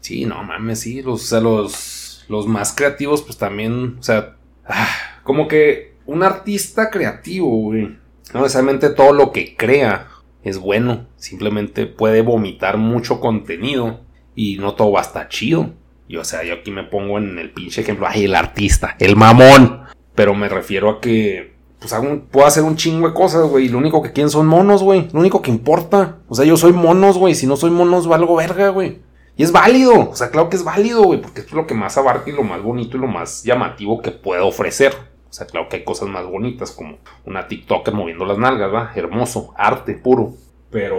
Sí, 0.00 0.24
no 0.24 0.42
mames, 0.42 0.80
sí. 0.80 1.02
Los, 1.02 1.24
o 1.24 1.26
sea, 1.26 1.40
los, 1.40 2.24
los 2.28 2.46
más 2.46 2.72
creativos, 2.72 3.22
pues 3.22 3.36
también, 3.36 3.96
o 3.98 4.02
sea, 4.02 4.36
ah, 4.66 4.88
como 5.22 5.48
que 5.48 5.96
un 6.06 6.22
artista 6.22 6.90
creativo, 6.90 7.48
güey. 7.48 7.96
No 8.32 8.42
necesariamente 8.42 8.90
todo 8.90 9.12
lo 9.12 9.32
que 9.32 9.56
crea 9.56 10.08
es 10.42 10.58
bueno. 10.58 11.06
Simplemente 11.16 11.86
puede 11.86 12.22
vomitar 12.22 12.76
mucho 12.76 13.20
contenido 13.20 14.00
y 14.34 14.58
no 14.58 14.74
todo 14.74 14.92
va 14.92 15.00
a 15.00 15.04
estar 15.04 15.28
chido. 15.28 15.74
Y 16.06 16.16
o 16.16 16.24
sea, 16.24 16.44
yo 16.44 16.54
aquí 16.54 16.70
me 16.70 16.84
pongo 16.84 17.18
en 17.18 17.38
el 17.38 17.50
pinche 17.50 17.82
ejemplo, 17.82 18.06
ay, 18.08 18.24
el 18.24 18.34
artista, 18.34 18.96
el 18.98 19.16
mamón. 19.16 19.82
Pero 20.14 20.34
me 20.34 20.48
refiero 20.48 20.90
a 20.90 21.00
que 21.00 21.57
pues 21.78 21.94
puedo 22.30 22.46
hacer 22.46 22.64
un 22.64 22.76
chingo 22.76 23.08
de 23.08 23.14
cosas, 23.14 23.48
güey. 23.48 23.66
Y 23.66 23.68
lo 23.68 23.78
único 23.78 24.02
que 24.02 24.12
quieren 24.12 24.30
son 24.30 24.46
monos, 24.46 24.82
güey. 24.82 25.08
Lo 25.12 25.20
único 25.20 25.42
que 25.42 25.50
importa. 25.50 26.16
O 26.28 26.34
sea, 26.34 26.44
yo 26.44 26.56
soy 26.56 26.72
monos, 26.72 27.18
güey. 27.18 27.34
Si 27.34 27.46
no 27.46 27.56
soy 27.56 27.70
monos, 27.70 28.08
valgo 28.08 28.36
verga, 28.36 28.70
güey. 28.70 29.00
Y 29.36 29.44
es 29.44 29.52
válido. 29.52 30.10
O 30.10 30.16
sea, 30.16 30.30
claro 30.30 30.48
que 30.48 30.56
es 30.56 30.64
válido, 30.64 31.04
güey. 31.04 31.20
Porque 31.20 31.40
es 31.40 31.52
lo 31.52 31.66
que 31.66 31.74
más 31.74 31.96
abarca 31.96 32.28
y 32.28 32.32
lo 32.32 32.42
más 32.42 32.62
bonito 32.62 32.96
y 32.96 33.00
lo 33.00 33.06
más 33.06 33.44
llamativo 33.44 34.02
que 34.02 34.10
puedo 34.10 34.48
ofrecer. 34.48 34.92
O 35.30 35.32
sea, 35.32 35.46
claro 35.46 35.68
que 35.68 35.76
hay 35.76 35.84
cosas 35.84 36.08
más 36.08 36.26
bonitas, 36.26 36.72
como 36.72 36.98
una 37.24 37.46
TikToker 37.46 37.94
moviendo 37.94 38.24
las 38.24 38.38
nalgas, 38.38 38.72
¿va? 38.74 38.92
Hermoso, 38.96 39.52
arte 39.56 39.94
puro. 39.94 40.32
Pero, 40.70 40.98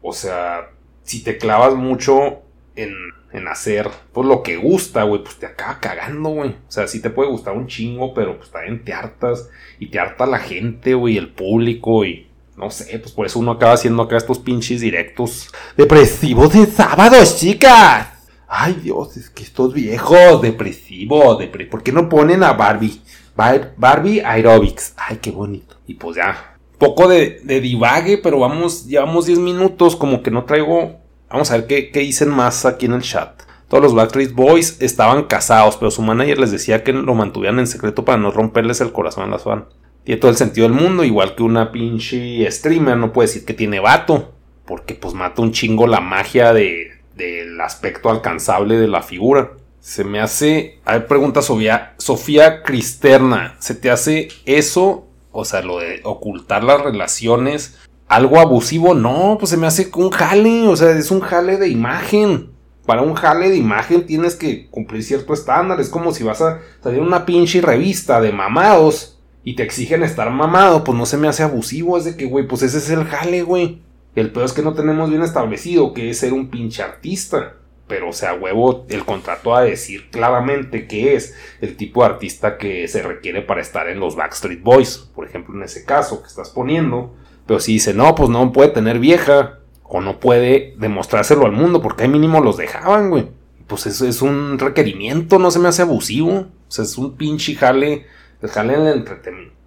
o 0.00 0.12
sea, 0.12 0.70
si 1.02 1.22
te 1.22 1.36
clavas 1.36 1.74
mucho 1.74 2.42
en, 2.76 2.94
en 3.32 3.48
hacer 3.48 3.88
pues 4.12 4.26
lo 4.26 4.42
que 4.42 4.56
gusta, 4.56 5.02
güey, 5.02 5.22
pues 5.22 5.36
te 5.36 5.46
acaba 5.46 5.80
cagando, 5.80 6.28
güey. 6.30 6.50
O 6.50 6.70
sea, 6.70 6.86
sí 6.86 7.00
te 7.00 7.10
puede 7.10 7.30
gustar 7.30 7.54
un 7.54 7.66
chingo, 7.66 8.14
pero 8.14 8.36
pues 8.36 8.50
también 8.50 8.84
te 8.84 8.92
hartas. 8.92 9.48
Y 9.78 9.88
te 9.88 9.98
harta 9.98 10.26
la 10.26 10.38
gente, 10.38 10.94
güey, 10.94 11.16
el 11.16 11.30
público 11.30 12.04
y 12.04 12.26
no 12.56 12.70
sé, 12.70 12.98
pues 12.98 13.12
por 13.12 13.26
eso 13.26 13.38
uno 13.38 13.52
acaba 13.52 13.74
haciendo 13.74 14.02
acá 14.02 14.16
estos 14.16 14.38
pinches 14.38 14.80
directos 14.80 15.52
depresivos 15.76 16.54
de 16.54 16.66
sábados, 16.66 17.38
chicas. 17.38 18.08
Ay, 18.48 18.80
Dios, 18.82 19.16
es 19.16 19.28
que 19.28 19.42
estos 19.42 19.74
viejos, 19.74 20.40
depresivos, 20.40 21.38
depre 21.38 21.66
¿por 21.66 21.82
qué 21.82 21.92
no 21.92 22.08
ponen 22.08 22.42
a 22.42 22.52
Barbie? 22.52 23.02
Barbie 23.34 24.20
Aerobics. 24.20 24.94
Ay, 24.96 25.18
qué 25.20 25.30
bonito. 25.30 25.76
Y 25.86 25.94
pues 25.94 26.16
ya, 26.16 26.56
poco 26.78 27.08
de, 27.08 27.40
de 27.42 27.60
divague, 27.60 28.18
pero 28.18 28.38
vamos, 28.38 28.86
llevamos 28.86 29.26
10 29.26 29.38
minutos, 29.40 29.96
como 29.96 30.22
que 30.22 30.30
no 30.30 30.44
traigo... 30.44 31.05
Vamos 31.36 31.50
a 31.50 31.58
ver 31.58 31.66
qué, 31.66 31.90
qué 31.90 32.00
dicen 32.00 32.30
más 32.30 32.64
aquí 32.64 32.86
en 32.86 32.94
el 32.94 33.02
chat. 33.02 33.42
Todos 33.68 33.82
los 33.82 33.94
Backstreet 33.94 34.32
Boys 34.32 34.78
estaban 34.80 35.24
casados, 35.24 35.76
pero 35.76 35.90
su 35.90 36.00
manager 36.00 36.38
les 36.38 36.50
decía 36.50 36.82
que 36.82 36.94
lo 36.94 37.14
mantuvieran 37.14 37.58
en 37.58 37.66
secreto 37.66 38.06
para 38.06 38.16
no 38.16 38.30
romperles 38.30 38.80
el 38.80 38.90
corazón 38.90 39.24
a 39.24 39.26
las 39.26 39.42
fans. 39.42 39.66
Tiene 40.04 40.18
todo 40.18 40.30
el 40.30 40.38
sentido 40.38 40.66
del 40.66 40.80
mundo, 40.80 41.04
igual 41.04 41.34
que 41.34 41.42
una 41.42 41.72
pinche 41.72 42.50
streamer 42.50 42.96
no 42.96 43.12
puede 43.12 43.28
decir 43.28 43.44
que 43.44 43.52
tiene 43.52 43.80
vato, 43.80 44.32
porque 44.64 44.94
pues 44.94 45.12
mata 45.12 45.42
un 45.42 45.52
chingo 45.52 45.86
la 45.86 46.00
magia 46.00 46.54
de, 46.54 46.92
del 47.14 47.60
aspecto 47.60 48.08
alcanzable 48.08 48.76
de 48.76 48.88
la 48.88 49.02
figura. 49.02 49.50
Se 49.78 50.04
me 50.04 50.20
hace, 50.20 50.78
a 50.86 50.94
ver, 50.94 51.06
pregunta 51.06 51.42
Sofía, 51.42 51.92
Sofía 51.98 52.62
Cristerna, 52.62 53.56
¿se 53.58 53.74
te 53.74 53.90
hace 53.90 54.28
eso, 54.46 55.06
o 55.32 55.44
sea, 55.44 55.60
lo 55.60 55.80
de 55.80 56.00
ocultar 56.02 56.64
las 56.64 56.80
relaciones, 56.80 57.76
algo 58.08 58.38
abusivo? 58.38 58.94
No, 58.94 59.36
pues 59.38 59.50
se 59.50 59.56
me 59.56 59.66
hace 59.66 59.90
un 59.94 60.10
jale, 60.10 60.68
o 60.68 60.76
sea, 60.76 60.90
es 60.90 61.10
un 61.10 61.20
jale 61.20 61.56
de 61.56 61.68
imagen 61.68 62.56
para 62.86 63.02
un 63.02 63.14
jale 63.14 63.50
de 63.50 63.56
imagen 63.56 64.06
tienes 64.06 64.36
que 64.36 64.68
cumplir 64.70 65.02
cierto 65.02 65.34
estándar. 65.34 65.80
Es 65.80 65.88
como 65.88 66.12
si 66.12 66.22
vas 66.22 66.40
a 66.40 66.60
salir 66.82 67.00
una 67.00 67.26
pinche 67.26 67.60
revista 67.60 68.20
de 68.20 68.32
mamados 68.32 69.18
y 69.42 69.56
te 69.56 69.64
exigen 69.64 70.04
estar 70.04 70.30
mamado, 70.30 70.84
pues 70.84 70.96
no 70.96 71.04
se 71.04 71.16
me 71.16 71.28
hace 71.28 71.42
abusivo. 71.42 71.98
Es 71.98 72.04
de 72.04 72.16
que, 72.16 72.26
güey, 72.26 72.46
pues 72.46 72.62
ese 72.62 72.78
es 72.78 72.88
el 72.90 73.04
jale, 73.04 73.42
güey. 73.42 73.82
El 74.14 74.30
peor 74.30 74.46
es 74.46 74.52
que 74.52 74.62
no 74.62 74.72
tenemos 74.72 75.10
bien 75.10 75.22
establecido 75.22 75.92
que 75.92 76.10
es 76.10 76.18
ser 76.18 76.32
un 76.32 76.48
pinche 76.48 76.82
artista. 76.82 77.56
Pero, 77.88 78.08
o 78.08 78.12
sea, 78.12 78.34
huevo, 78.34 78.86
el 78.88 79.04
contrato 79.04 79.54
a 79.54 79.62
decir 79.62 80.10
claramente 80.10 80.88
que 80.88 81.14
es 81.14 81.34
el 81.60 81.76
tipo 81.76 82.02
de 82.02 82.10
artista 82.10 82.56
que 82.56 82.88
se 82.88 83.02
requiere 83.02 83.42
para 83.42 83.60
estar 83.60 83.88
en 83.88 84.00
los 84.00 84.16
Backstreet 84.16 84.62
Boys. 84.62 85.10
Por 85.14 85.26
ejemplo, 85.26 85.54
en 85.54 85.62
ese 85.62 85.84
caso 85.84 86.22
que 86.22 86.28
estás 86.28 86.50
poniendo. 86.50 87.14
Pero 87.46 87.60
si 87.60 87.74
dice, 87.74 87.94
no, 87.94 88.14
pues 88.14 88.28
no 88.28 88.52
puede 88.52 88.70
tener 88.70 88.98
vieja. 88.98 89.60
O 89.82 90.00
no 90.00 90.18
puede 90.18 90.74
demostrárselo 90.78 91.46
al 91.46 91.52
mundo. 91.52 91.80
Porque 91.80 92.04
ahí 92.04 92.08
mínimo 92.08 92.40
los 92.40 92.56
dejaban, 92.56 93.10
güey. 93.10 93.28
Pues 93.66 93.86
eso 93.86 94.06
es 94.06 94.22
un 94.22 94.58
requerimiento, 94.58 95.38
no 95.38 95.50
se 95.50 95.58
me 95.58 95.68
hace 95.68 95.82
abusivo. 95.82 96.46
O 96.68 96.70
sea, 96.70 96.84
es 96.84 96.98
un 96.98 97.16
pinche 97.16 97.54
jale 97.54 98.06
jale 98.48 98.78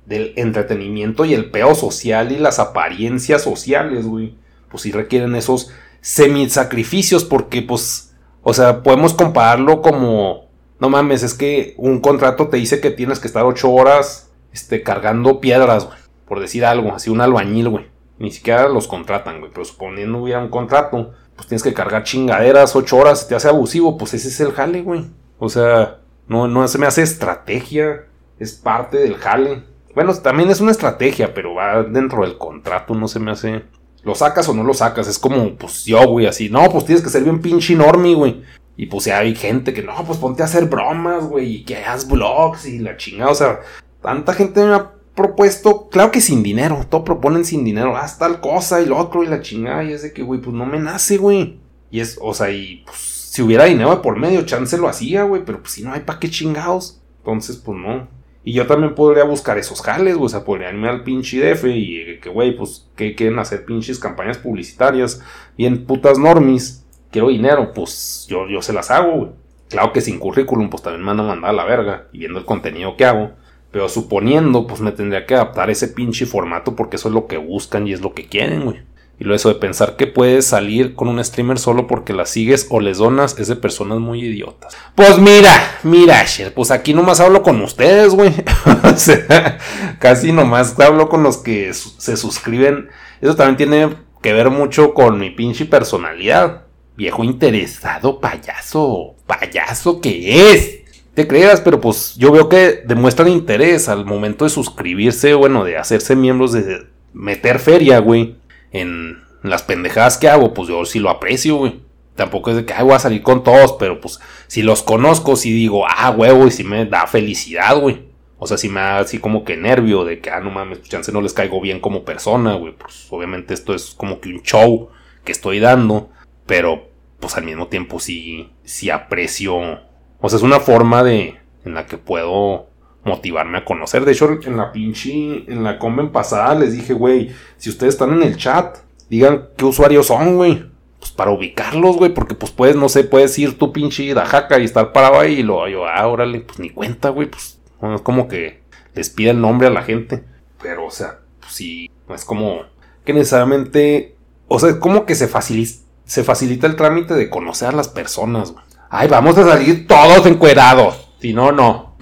del, 0.05 0.33
entretenimiento 0.35 1.25
y 1.25 1.33
el 1.33 1.51
peo 1.51 1.75
social 1.75 2.31
y 2.31 2.37
las 2.37 2.59
apariencias 2.59 3.43
sociales, 3.43 4.05
güey. 4.05 4.35
Pues 4.69 4.83
sí 4.83 4.91
requieren 4.91 5.35
esos 5.35 5.71
semi-sacrificios 6.01 7.25
porque, 7.25 7.61
pues, 7.61 8.13
o 8.41 8.53
sea, 8.53 8.83
podemos 8.83 9.13
compararlo 9.13 9.81
como, 9.81 10.47
no 10.79 10.89
mames, 10.89 11.23
es 11.23 11.33
que 11.33 11.73
un 11.77 11.99
contrato 11.99 12.47
te 12.47 12.57
dice 12.57 12.79
que 12.79 12.91
tienes 12.91 13.19
que 13.19 13.27
estar 13.27 13.45
ocho 13.45 13.71
horas, 13.71 14.31
este, 14.53 14.81
cargando 14.81 15.39
piedras, 15.39 15.85
güey. 15.85 15.97
Por 16.29 16.39
decir 16.39 16.63
algo, 16.63 16.93
así 16.93 17.09
un 17.09 17.19
albañil, 17.19 17.67
güey. 17.67 17.87
Ni 18.19 18.31
siquiera 18.31 18.69
los 18.69 18.87
contratan, 18.87 19.39
güey. 19.39 19.51
Pero 19.51 19.65
suponiendo 19.65 20.19
hubiera 20.19 20.41
un 20.41 20.49
contrato, 20.49 21.11
pues 21.35 21.47
tienes 21.47 21.63
que 21.63 21.73
cargar 21.73 22.03
chingaderas 22.03 22.75
ocho 22.75 22.95
horas, 22.95 23.27
te 23.27 23.35
hace 23.35 23.49
abusivo, 23.49 23.97
pues 23.97 24.13
ese 24.13 24.29
es 24.29 24.39
el 24.39 24.53
jale, 24.53 24.81
güey. 24.81 25.07
O 25.39 25.49
sea, 25.49 25.99
no, 26.27 26.47
no 26.47 26.65
se 26.67 26.77
me 26.77 26.87
hace 26.87 27.01
estrategia 27.01 28.05
es 28.39 28.53
parte 28.53 28.97
del 28.97 29.15
jale. 29.15 29.63
Bueno, 29.93 30.13
también 30.15 30.49
es 30.49 30.61
una 30.61 30.71
estrategia, 30.71 31.33
pero 31.33 31.55
va 31.55 31.83
dentro 31.83 32.23
del 32.23 32.37
contrato, 32.37 32.95
no 32.95 33.07
se 33.07 33.19
me 33.19 33.31
hace. 33.31 33.65
¿Lo 34.03 34.15
sacas 34.15 34.47
o 34.47 34.53
no 34.53 34.63
lo 34.63 34.73
sacas? 34.73 35.07
Es 35.07 35.19
como, 35.19 35.55
pues 35.55 35.83
yo, 35.83 36.07
güey, 36.07 36.25
así. 36.25 36.49
No, 36.49 36.69
pues 36.71 36.85
tienes 36.85 37.03
que 37.03 37.09
ser 37.09 37.23
bien 37.23 37.41
pinche 37.41 37.73
enorme, 37.73 38.13
güey. 38.15 38.43
Y 38.77 38.85
pues 38.85 39.05
ya 39.05 39.17
hay 39.17 39.35
gente 39.35 39.73
que, 39.73 39.83
no, 39.83 39.93
pues 40.05 40.17
ponte 40.19 40.41
a 40.41 40.45
hacer 40.45 40.65
bromas, 40.65 41.25
güey, 41.25 41.55
y 41.55 41.65
que 41.65 41.75
hagas 41.75 42.07
vlogs 42.07 42.65
y 42.65 42.79
la 42.79 42.95
chingada. 42.95 43.31
O 43.31 43.35
sea, 43.35 43.59
tanta 44.01 44.33
gente 44.33 44.63
me 44.63 44.73
ha 44.73 44.91
propuesto, 45.19 45.89
claro 45.89 46.11
que 46.11 46.21
sin 46.21 46.41
dinero, 46.41 46.85
todo 46.89 47.03
proponen 47.03 47.43
sin 47.43 47.65
dinero, 47.65 47.97
haz 47.97 48.17
tal 48.17 48.39
cosa 48.39 48.81
y 48.81 48.85
lo 48.85 48.97
otro 48.97 49.23
y 49.23 49.27
la 49.27 49.41
chingada. 49.41 49.83
Y 49.83 49.91
es 49.91 50.01
de 50.01 50.13
que, 50.13 50.23
güey, 50.23 50.39
pues 50.39 50.55
no 50.55 50.65
me 50.65 50.79
nace, 50.79 51.17
güey. 51.17 51.59
Y 51.91 51.99
es, 51.99 52.17
o 52.21 52.33
sea, 52.33 52.49
y 52.51 52.83
pues 52.85 52.97
si 52.97 53.41
hubiera 53.41 53.65
dinero 53.65 54.01
por 54.01 54.17
medio, 54.17 54.45
chance 54.45 54.77
lo 54.77 54.87
hacía, 54.87 55.23
güey, 55.23 55.43
pero 55.45 55.59
pues 55.59 55.73
si 55.73 55.83
no 55.83 55.91
hay 55.91 56.01
pa' 56.01 56.19
qué 56.19 56.29
chingados. 56.29 57.01
Entonces, 57.19 57.57
pues 57.57 57.77
no. 57.77 58.07
Y 58.43 58.53
yo 58.53 58.65
también 58.65 58.95
podría 58.95 59.25
buscar 59.25 59.57
esos 59.57 59.81
jales, 59.81 60.15
güey. 60.15 60.27
O 60.27 60.29
sea, 60.29 60.45
podría 60.45 60.69
irme 60.69 60.87
al 60.87 61.03
pinche 61.03 61.39
DF 61.39 61.65
y 61.65 62.19
que, 62.21 62.29
güey, 62.29 62.55
pues, 62.55 62.87
que 62.95 63.13
quieren 63.13 63.37
hacer 63.39 63.65
pinches 63.65 63.99
campañas 63.99 64.37
publicitarias. 64.37 65.21
Bien 65.57 65.85
putas 65.85 66.17
normis. 66.17 66.85
Quiero 67.11 67.27
dinero, 67.27 67.73
pues 67.73 68.25
yo, 68.29 68.47
yo 68.47 68.61
se 68.61 68.73
las 68.73 68.89
hago, 68.89 69.11
güey. 69.11 69.31
Claro 69.67 69.91
que 69.93 70.01
sin 70.01 70.17
currículum, 70.17 70.69
pues 70.69 70.81
también 70.81 71.01
me 71.01 71.07
van 71.07 71.19
a 71.19 71.23
mandar 71.23 71.49
a 71.49 71.53
la 71.53 71.65
verga. 71.65 72.07
Y 72.13 72.19
viendo 72.19 72.39
el 72.39 72.45
contenido 72.45 72.95
que 72.95 73.05
hago. 73.05 73.33
Pero 73.71 73.87
suponiendo, 73.87 74.65
pues 74.65 74.81
me 74.81 74.91
tendría 74.91 75.25
que 75.25 75.35
adaptar 75.35 75.69
ese 75.69 75.87
pinche 75.87 76.25
formato 76.25 76.75
porque 76.75 76.95
eso 76.95 77.09
es 77.09 77.13
lo 77.13 77.27
que 77.27 77.37
buscan 77.37 77.87
y 77.87 77.93
es 77.93 78.01
lo 78.01 78.13
que 78.13 78.27
quieren, 78.27 78.65
güey. 78.65 78.79
Y 79.19 79.25
lo 79.25 79.35
eso 79.35 79.49
de 79.49 79.55
pensar 79.55 79.97
que 79.97 80.07
puedes 80.07 80.47
salir 80.47 80.95
con 80.95 81.09
un 81.09 81.23
streamer 81.23 81.59
solo 81.59 81.87
porque 81.87 82.13
la 82.13 82.25
sigues 82.25 82.67
o 82.69 82.79
les 82.79 82.99
donas 82.99 83.37
es 83.37 83.49
de 83.49 83.57
personas 83.57 83.99
muy 83.99 84.21
idiotas. 84.21 84.73
Pues 84.95 85.17
mira, 85.17 85.51
mira, 85.83 86.25
pues 86.55 86.71
aquí 86.71 86.93
nomás 86.93 87.19
hablo 87.19 87.43
con 87.43 87.61
ustedes, 87.61 88.13
güey. 88.13 88.33
o 88.83 88.95
sea, 88.95 89.57
casi 89.99 90.31
nomás 90.31 90.79
hablo 90.79 91.09
con 91.09 91.21
los 91.21 91.37
que 91.37 91.73
se 91.73 92.15
suscriben. 92.15 92.87
Eso 93.19 93.35
también 93.35 93.57
tiene 93.57 93.95
que 94.21 94.31
ver 94.31 94.49
mucho 94.51 94.93
con 94.93 95.19
mi 95.19 95.31
pinche 95.31 95.65
personalidad. 95.65 96.63
Viejo 96.95 97.25
interesado, 97.25 98.21
payaso, 98.21 99.15
payaso 99.27 99.99
que 99.99 100.53
es. 100.53 100.79
Creas, 101.27 101.61
pero 101.61 101.79
pues 101.79 102.15
yo 102.15 102.31
veo 102.31 102.49
que 102.49 102.83
demuestran 102.85 103.29
interés 103.29 103.89
al 103.89 104.05
momento 104.05 104.45
de 104.45 104.49
suscribirse, 104.49 105.33
bueno, 105.33 105.63
de 105.63 105.77
hacerse 105.77 106.15
miembros, 106.15 106.51
de 106.53 106.87
meter 107.13 107.59
feria, 107.59 107.99
güey 107.99 108.39
en 108.71 109.23
las 109.43 109.63
pendejadas 109.63 110.17
que 110.17 110.29
hago, 110.29 110.53
pues 110.53 110.67
yo 110.69 110.85
sí 110.85 110.99
lo 110.99 111.09
aprecio, 111.09 111.57
güey. 111.57 111.81
Tampoco 112.15 112.49
es 112.49 112.57
de 112.57 112.65
que, 112.65 112.73
ay, 112.73 112.83
voy 112.83 112.93
a 112.93 112.99
salir 112.99 113.21
con 113.21 113.43
todos, 113.43 113.73
pero 113.79 114.01
pues 114.01 114.19
si 114.47 114.61
los 114.61 114.83
conozco, 114.83 115.35
si 115.35 115.51
digo, 115.51 115.85
ah, 115.87 116.11
huevo, 116.11 116.47
y 116.47 116.51
si 116.51 116.63
me 116.63 116.85
da 116.85 117.07
felicidad, 117.07 117.79
güey. 117.79 118.09
O 118.37 118.47
sea, 118.47 118.57
si 118.57 118.69
me 118.69 118.79
da 118.79 118.99
así 118.99 119.19
como 119.19 119.43
que 119.43 119.57
nervio 119.57 120.03
de 120.03 120.19
que, 120.19 120.29
ah, 120.29 120.39
no 120.41 120.49
mames, 120.49 120.81
chance 120.83 121.11
no 121.11 121.21
les 121.21 121.33
caigo 121.33 121.61
bien 121.61 121.79
como 121.79 122.03
persona, 122.03 122.55
güey. 122.55 122.73
Pues 122.73 123.07
obviamente 123.09 123.53
esto 123.53 123.73
es 123.73 123.91
como 123.91 124.19
que 124.19 124.29
un 124.29 124.43
show 124.43 124.89
que 125.23 125.31
estoy 125.31 125.59
dando, 125.59 126.09
pero 126.45 126.89
pues 127.19 127.35
al 127.37 127.45
mismo 127.45 127.67
tiempo 127.67 127.99
sí, 127.99 128.49
sí 128.63 128.89
aprecio. 128.89 129.81
O 130.21 130.29
sea, 130.29 130.37
es 130.37 130.43
una 130.43 130.59
forma 130.59 131.03
de, 131.03 131.37
en 131.65 131.73
la 131.73 131.85
que 131.85 131.97
puedo 131.97 132.67
motivarme 133.03 133.59
a 133.59 133.65
conocer. 133.65 134.05
De 134.05 134.11
hecho, 134.11 134.29
en 134.43 134.57
la 134.57 134.71
pinche, 134.71 135.51
en 135.51 135.63
la 135.63 135.79
conven 135.79 136.11
pasada 136.11 136.55
les 136.55 136.73
dije, 136.73 136.93
güey, 136.93 137.31
si 137.57 137.69
ustedes 137.69 137.95
están 137.95 138.11
en 138.13 138.23
el 138.23 138.37
chat, 138.37 138.79
digan 139.09 139.49
qué 139.57 139.65
usuarios 139.65 140.07
son, 140.07 140.35
güey. 140.35 140.65
Pues 140.99 141.11
para 141.11 141.31
ubicarlos, 141.31 141.95
güey, 141.95 142.13
porque 142.13 142.35
pues 142.35 142.51
puedes, 142.51 142.75
no 142.75 142.89
sé, 142.89 143.05
puedes 143.05 143.37
ir 143.39 143.57
tu 143.57 143.71
pinche 143.71 144.13
Dajaca 144.13 144.59
y 144.59 144.65
estar 144.65 144.91
parado 144.91 145.19
ahí 145.19 145.39
y 145.39 145.43
lo, 145.43 145.65
yo, 145.69 145.87
ah, 145.87 146.05
órale, 146.07 146.41
pues 146.41 146.59
ni 146.59 146.69
cuenta, 146.69 147.09
güey, 147.09 147.29
pues 147.29 147.59
es 147.81 148.01
como 148.01 148.27
que 148.27 148.61
les 148.93 149.09
pida 149.09 149.31
el 149.31 149.39
nombre 149.39 149.67
a 149.67 149.71
la 149.71 149.83
gente. 149.83 150.23
Pero, 150.61 150.85
o 150.85 150.91
sea, 150.91 151.19
pues 151.39 151.53
sí, 151.53 151.89
no 152.07 152.15
es 152.15 152.25
como 152.25 152.63
que 153.05 153.13
necesariamente, 153.13 154.15
o 154.49 154.59
sea, 154.59 154.77
como 154.79 155.05
que 155.05 155.15
se 155.15 155.29
facilita, 155.29 155.79
se 156.03 156.23
facilita 156.25 156.67
el 156.67 156.75
trámite 156.75 157.13
de 157.13 157.29
conocer 157.29 157.69
a 157.69 157.73
las 157.73 157.87
personas, 157.87 158.51
güey. 158.51 158.65
Ay, 158.89 159.07
vamos 159.07 159.37
a 159.37 159.45
salir 159.45 159.87
todos 159.87 160.25
encuerados. 160.25 161.09
Si 161.21 161.33
no, 161.33 161.51
no. 161.51 161.95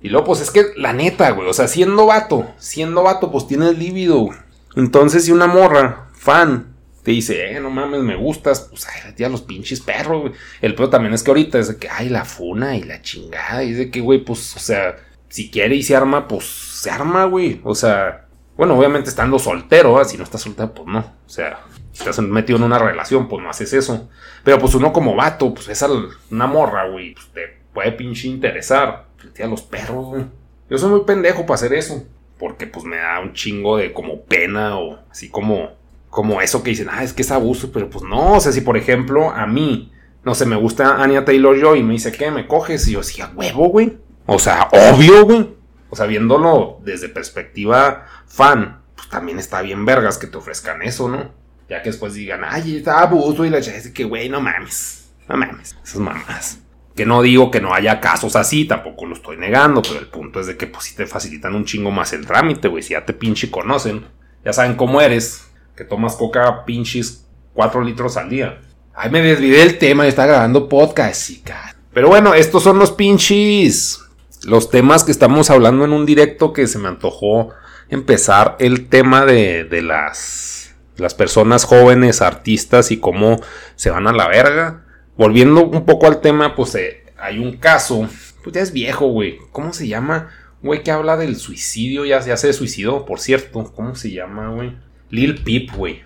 Y 0.00 0.08
luego, 0.08 0.26
pues 0.26 0.40
es 0.40 0.50
que 0.50 0.66
la 0.76 0.92
neta, 0.92 1.30
güey, 1.30 1.48
o 1.48 1.52
sea, 1.52 1.68
siendo 1.68 2.06
vato, 2.06 2.46
siendo 2.58 3.02
vato, 3.02 3.30
pues 3.30 3.46
tienes 3.46 3.76
líbido, 3.78 4.18
güey. 4.18 4.38
Entonces, 4.76 5.24
si 5.24 5.32
una 5.32 5.46
morra, 5.46 6.08
fan, 6.14 6.76
te 7.02 7.10
dice, 7.10 7.52
eh, 7.52 7.60
no 7.60 7.70
mames, 7.70 8.02
me 8.02 8.16
gustas, 8.16 8.68
pues 8.70 8.86
ay, 8.86 9.12
tía, 9.12 9.28
los 9.28 9.42
pinches 9.42 9.80
perros, 9.80 10.20
güey. 10.20 10.32
El 10.60 10.74
peor 10.74 10.90
también 10.90 11.14
es 11.14 11.22
que 11.22 11.30
ahorita 11.30 11.58
es 11.58 11.68
de 11.68 11.76
que, 11.76 11.88
ay, 11.88 12.08
la 12.08 12.24
funa 12.24 12.76
y 12.76 12.82
la 12.82 13.02
chingada, 13.02 13.64
y 13.64 13.72
de 13.72 13.90
que, 13.90 14.00
güey, 14.00 14.24
pues, 14.24 14.56
o 14.56 14.60
sea, 14.60 14.96
si 15.28 15.50
quiere 15.50 15.74
y 15.74 15.82
se 15.82 15.96
arma, 15.96 16.28
pues 16.28 16.44
se 16.44 16.90
arma, 16.90 17.24
güey. 17.24 17.60
O 17.64 17.74
sea, 17.74 18.27
bueno, 18.58 18.76
obviamente 18.76 19.08
estando 19.08 19.38
soltero, 19.38 20.00
¿eh? 20.02 20.04
si 20.04 20.18
no 20.18 20.24
estás 20.24 20.42
soltero, 20.42 20.74
pues 20.74 20.88
no. 20.88 20.98
O 20.98 21.28
sea, 21.28 21.60
si 21.92 22.00
estás 22.00 22.18
metido 22.18 22.58
en 22.58 22.64
una 22.64 22.80
relación, 22.80 23.28
pues 23.28 23.40
no 23.40 23.48
haces 23.48 23.72
eso. 23.72 24.10
Pero 24.42 24.58
pues 24.58 24.74
uno 24.74 24.92
como 24.92 25.14
vato, 25.14 25.54
pues 25.54 25.68
es 25.68 25.86
una 26.28 26.48
morra, 26.48 26.88
güey, 26.88 27.14
pues 27.14 27.28
te 27.28 27.60
puede 27.72 27.92
pinche 27.92 28.26
interesar. 28.26 29.06
Tía, 29.32 29.46
los 29.46 29.62
perros, 29.62 30.06
güey. 30.06 30.24
Yo 30.68 30.76
soy 30.76 30.90
muy 30.90 31.02
pendejo 31.02 31.42
para 31.46 31.54
hacer 31.54 31.72
eso. 31.72 32.04
Porque 32.36 32.66
pues 32.66 32.84
me 32.84 32.96
da 32.96 33.20
un 33.20 33.32
chingo 33.32 33.76
de 33.76 33.92
como 33.92 34.22
pena 34.22 34.76
o 34.76 34.98
así 35.08 35.28
como, 35.28 35.70
como 36.10 36.42
eso 36.42 36.64
que 36.64 36.70
dicen, 36.70 36.88
ah, 36.90 37.04
es 37.04 37.12
que 37.12 37.22
es 37.22 37.30
abuso, 37.30 37.70
pero 37.70 37.88
pues 37.88 38.04
no, 38.04 38.34
o 38.34 38.40
sea, 38.40 38.50
si 38.50 38.60
por 38.60 38.76
ejemplo 38.76 39.30
a 39.30 39.46
mí, 39.46 39.92
no 40.24 40.34
sé, 40.34 40.46
me 40.46 40.56
gusta 40.56 41.00
Anya 41.00 41.24
Taylor 41.24 41.56
Joy 41.60 41.78
y 41.78 41.82
me 41.84 41.92
dice, 41.92 42.10
¿qué? 42.10 42.32
¿Me 42.32 42.48
coges? 42.48 42.88
Y 42.88 42.92
yo 42.92 42.98
decía, 42.98 43.30
huevo, 43.36 43.68
güey. 43.68 43.98
O 44.26 44.40
sea, 44.40 44.68
obvio, 44.72 45.24
güey. 45.24 45.57
O 45.90 45.96
sea, 45.96 46.06
viéndolo 46.06 46.80
desde 46.84 47.08
perspectiva 47.08 48.06
fan, 48.26 48.82
pues 48.94 49.08
también 49.08 49.38
está 49.38 49.62
bien 49.62 49.84
vergas 49.84 50.18
que 50.18 50.26
te 50.26 50.36
ofrezcan 50.36 50.82
eso, 50.82 51.08
¿no? 51.08 51.32
Ya 51.68 51.82
que 51.82 51.90
después 51.90 52.14
digan, 52.14 52.42
ay, 52.44 52.76
está 52.76 53.00
abuso 53.00 53.44
y 53.44 53.50
la 53.50 53.62
gente 53.62 53.92
que, 53.92 54.04
güey, 54.04 54.28
no 54.28 54.40
mames. 54.40 55.10
No 55.28 55.36
mames. 55.36 55.76
Esas 55.82 56.00
mamás. 56.00 56.60
Que 56.96 57.06
no 57.06 57.22
digo 57.22 57.50
que 57.50 57.60
no 57.60 57.74
haya 57.74 58.00
casos 58.00 58.34
así, 58.36 58.64
tampoco 58.64 59.06
lo 59.06 59.14
estoy 59.14 59.36
negando, 59.36 59.82
pero 59.82 60.00
el 60.00 60.08
punto 60.08 60.40
es 60.40 60.46
de 60.46 60.56
que 60.56 60.66
pues 60.66 60.86
si 60.86 60.96
te 60.96 61.06
facilitan 61.06 61.54
un 61.54 61.64
chingo 61.64 61.90
más 61.90 62.12
el 62.12 62.26
trámite, 62.26 62.68
güey. 62.68 62.82
Si 62.82 62.94
ya 62.94 63.04
te 63.04 63.12
pinche 63.12 63.50
conocen, 63.50 64.06
ya 64.44 64.52
saben 64.52 64.76
cómo 64.76 65.00
eres, 65.00 65.48
que 65.76 65.84
tomas 65.84 66.16
coca 66.16 66.64
pinches 66.64 67.26
4 67.54 67.82
litros 67.82 68.16
al 68.16 68.30
día. 68.30 68.60
Ay, 68.94 69.10
me 69.10 69.22
desvidé 69.22 69.62
el 69.62 69.78
tema 69.78 70.06
está 70.06 70.26
grabando 70.26 70.68
podcast, 70.68 71.30
y 71.30 71.44
Pero 71.92 72.08
bueno, 72.08 72.34
estos 72.34 72.64
son 72.64 72.78
los 72.80 72.90
pinches 72.90 74.00
los 74.48 74.70
temas 74.70 75.04
que 75.04 75.12
estamos 75.12 75.50
hablando 75.50 75.84
en 75.84 75.92
un 75.92 76.06
directo 76.06 76.52
que 76.52 76.66
se 76.66 76.78
me 76.78 76.88
antojó 76.88 77.50
empezar 77.90 78.56
el 78.58 78.88
tema 78.88 79.26
de, 79.26 79.64
de 79.64 79.82
las, 79.82 80.74
las 80.96 81.14
personas 81.14 81.64
jóvenes, 81.64 82.22
artistas 82.22 82.90
y 82.90 82.96
cómo 82.98 83.40
se 83.76 83.90
van 83.90 84.06
a 84.06 84.12
la 84.12 84.26
verga. 84.26 84.84
Volviendo 85.16 85.66
un 85.66 85.84
poco 85.84 86.06
al 86.06 86.20
tema, 86.20 86.54
pues 86.54 86.74
eh, 86.76 87.04
hay 87.18 87.38
un 87.38 87.58
caso, 87.58 88.08
pues 88.42 88.54
ya 88.54 88.62
es 88.62 88.72
viejo, 88.72 89.08
güey. 89.08 89.38
¿Cómo 89.52 89.72
se 89.72 89.86
llama? 89.86 90.30
Güey, 90.62 90.82
que 90.82 90.92
habla 90.92 91.16
del 91.16 91.36
suicidio, 91.36 92.06
ya, 92.06 92.20
ya 92.20 92.36
se 92.36 92.52
suicidó, 92.52 93.04
por 93.04 93.20
cierto. 93.20 93.72
¿Cómo 93.74 93.94
se 93.96 94.10
llama, 94.10 94.48
güey? 94.48 94.76
Lil 95.10 95.42
Peep, 95.42 95.74
güey. 95.74 96.02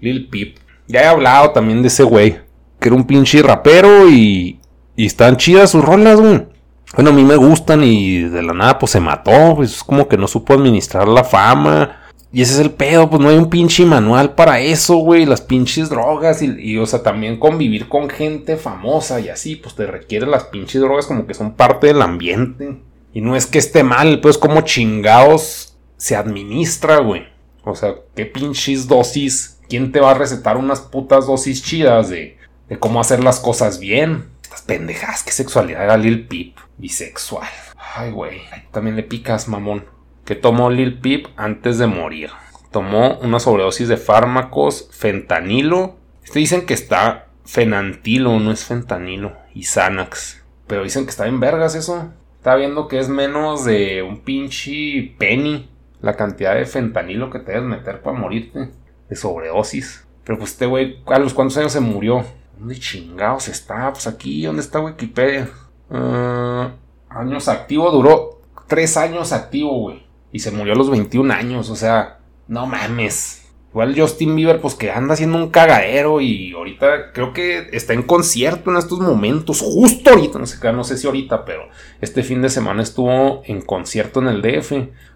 Lil 0.00 0.28
Peep. 0.28 0.56
Ya 0.88 1.02
he 1.02 1.06
hablado 1.06 1.50
también 1.50 1.80
de 1.80 1.88
ese 1.88 2.02
güey. 2.02 2.40
Que 2.80 2.88
era 2.88 2.96
un 2.96 3.06
pinche 3.06 3.40
rapero 3.42 4.08
y, 4.10 4.60
y 4.96 5.06
están 5.06 5.36
chidas 5.36 5.70
sus 5.70 5.84
rolas, 5.84 6.20
güey. 6.20 6.53
Bueno, 6.94 7.10
a 7.10 7.12
mí 7.12 7.24
me 7.24 7.34
gustan 7.34 7.82
y 7.82 8.20
de 8.20 8.42
la 8.42 8.52
nada 8.52 8.78
pues 8.78 8.92
se 8.92 9.00
mató, 9.00 9.62
es 9.62 9.82
como 9.82 10.06
que 10.06 10.16
no 10.16 10.28
supo 10.28 10.54
administrar 10.54 11.08
la 11.08 11.24
fama. 11.24 12.00
Y 12.32 12.42
ese 12.42 12.54
es 12.54 12.58
el 12.60 12.70
pedo, 12.70 13.08
pues 13.10 13.22
no 13.22 13.28
hay 13.28 13.36
un 13.36 13.50
pinche 13.50 13.84
manual 13.84 14.34
para 14.34 14.60
eso, 14.60 14.96
güey, 14.96 15.24
las 15.24 15.40
pinches 15.40 15.88
drogas 15.88 16.42
y, 16.42 16.78
o 16.78 16.86
sea, 16.86 17.02
también 17.02 17.38
convivir 17.38 17.88
con 17.88 18.08
gente 18.08 18.56
famosa 18.56 19.20
y 19.20 19.28
así, 19.28 19.54
pues 19.54 19.76
te 19.76 19.86
requieren 19.86 20.32
las 20.32 20.44
pinches 20.44 20.80
drogas 20.80 21.06
como 21.06 21.26
que 21.26 21.34
son 21.34 21.54
parte 21.54 21.88
del 21.88 22.02
ambiente. 22.02 22.80
Y 23.12 23.20
no 23.20 23.36
es 23.36 23.46
que 23.46 23.58
esté 23.58 23.84
mal, 23.84 24.20
pues 24.20 24.36
como 24.36 24.62
chingados 24.62 25.76
se 25.96 26.16
administra, 26.16 26.98
güey. 26.98 27.22
O 27.62 27.76
sea, 27.76 27.94
qué 28.16 28.26
pinches 28.26 28.88
dosis, 28.88 29.60
¿quién 29.68 29.92
te 29.92 30.00
va 30.00 30.10
a 30.10 30.14
recetar 30.14 30.56
unas 30.56 30.80
putas 30.80 31.28
dosis 31.28 31.62
chidas 31.62 32.08
de, 32.08 32.36
cómo 32.80 33.00
hacer 33.00 33.22
las 33.22 33.38
cosas 33.38 33.78
bien? 33.78 34.26
Estas 34.42 34.62
pendejas, 34.62 35.22
qué 35.22 35.30
sexualidad 35.30 35.84
era 35.84 35.96
Lil 35.96 36.26
Peep 36.26 36.63
bisexual. 36.78 37.48
Ay, 37.94 38.10
güey. 38.10 38.42
También 38.70 38.96
le 38.96 39.02
picas, 39.02 39.48
mamón. 39.48 39.84
Que 40.24 40.34
tomó 40.34 40.70
Lil 40.70 40.98
Peep 41.00 41.26
antes 41.36 41.78
de 41.78 41.86
morir. 41.86 42.30
Tomó 42.70 43.18
una 43.18 43.38
sobredosis 43.38 43.88
de 43.88 43.96
fármacos, 43.96 44.88
fentanilo. 44.92 45.96
Este 46.24 46.40
dicen 46.40 46.66
que 46.66 46.74
está 46.74 47.28
fenantilo, 47.44 48.38
no 48.40 48.50
es 48.50 48.64
fentanilo. 48.64 49.32
Y 49.54 49.64
Xanax. 49.64 50.42
Pero 50.66 50.82
dicen 50.82 51.04
que 51.04 51.10
está 51.10 51.26
en 51.26 51.40
vergas 51.40 51.74
eso. 51.74 52.12
Está 52.36 52.56
viendo 52.56 52.88
que 52.88 52.98
es 52.98 53.08
menos 53.08 53.64
de 53.64 54.02
un 54.02 54.20
pinche 54.20 55.14
penny. 55.18 55.70
La 56.00 56.16
cantidad 56.16 56.54
de 56.54 56.66
fentanilo 56.66 57.30
que 57.30 57.38
te 57.38 57.52
debes 57.52 57.68
meter 57.68 58.02
para 58.02 58.18
morirte. 58.18 58.70
De 59.08 59.16
sobredosis. 59.16 60.06
Pero 60.24 60.38
pues 60.38 60.52
este 60.52 60.66
güey, 60.66 61.02
¿a 61.06 61.18
los 61.18 61.34
cuántos 61.34 61.58
años 61.58 61.72
se 61.72 61.80
murió? 61.80 62.24
¿Dónde 62.58 62.78
chingados 62.78 63.48
está? 63.48 63.92
Pues 63.92 64.06
aquí, 64.06 64.44
¿dónde 64.44 64.62
está 64.62 64.80
Wikipedia? 64.80 65.50
Uh, 65.94 66.70
años 67.08 67.46
activo, 67.46 67.90
duró 67.92 68.40
tres 68.66 68.96
años 68.96 69.32
activo, 69.32 69.78
güey. 69.78 70.04
Y 70.32 70.40
se 70.40 70.50
murió 70.50 70.72
a 70.72 70.76
los 70.76 70.90
21 70.90 71.32
años, 71.32 71.70
o 71.70 71.76
sea, 71.76 72.18
no 72.48 72.66
mames. 72.66 73.42
Igual 73.70 73.94
Justin 73.96 74.34
Bieber, 74.34 74.60
pues 74.60 74.74
que 74.74 74.90
anda 74.90 75.14
haciendo 75.14 75.38
un 75.38 75.50
cagadero 75.50 76.20
y 76.20 76.52
ahorita 76.52 77.12
creo 77.12 77.32
que 77.32 77.68
está 77.72 77.92
en 77.92 78.02
concierto 78.02 78.70
en 78.70 78.76
estos 78.76 78.98
momentos, 79.00 79.60
justo 79.60 80.10
ahorita, 80.10 80.38
no 80.38 80.46
sé, 80.46 80.72
no 80.72 80.84
sé 80.84 80.96
si 80.96 81.06
ahorita, 81.06 81.44
pero 81.44 81.68
este 82.00 82.22
fin 82.22 82.42
de 82.42 82.50
semana 82.50 82.82
estuvo 82.82 83.42
en 83.44 83.60
concierto 83.62 84.20
en 84.20 84.28
el 84.28 84.42
DF. 84.42 84.72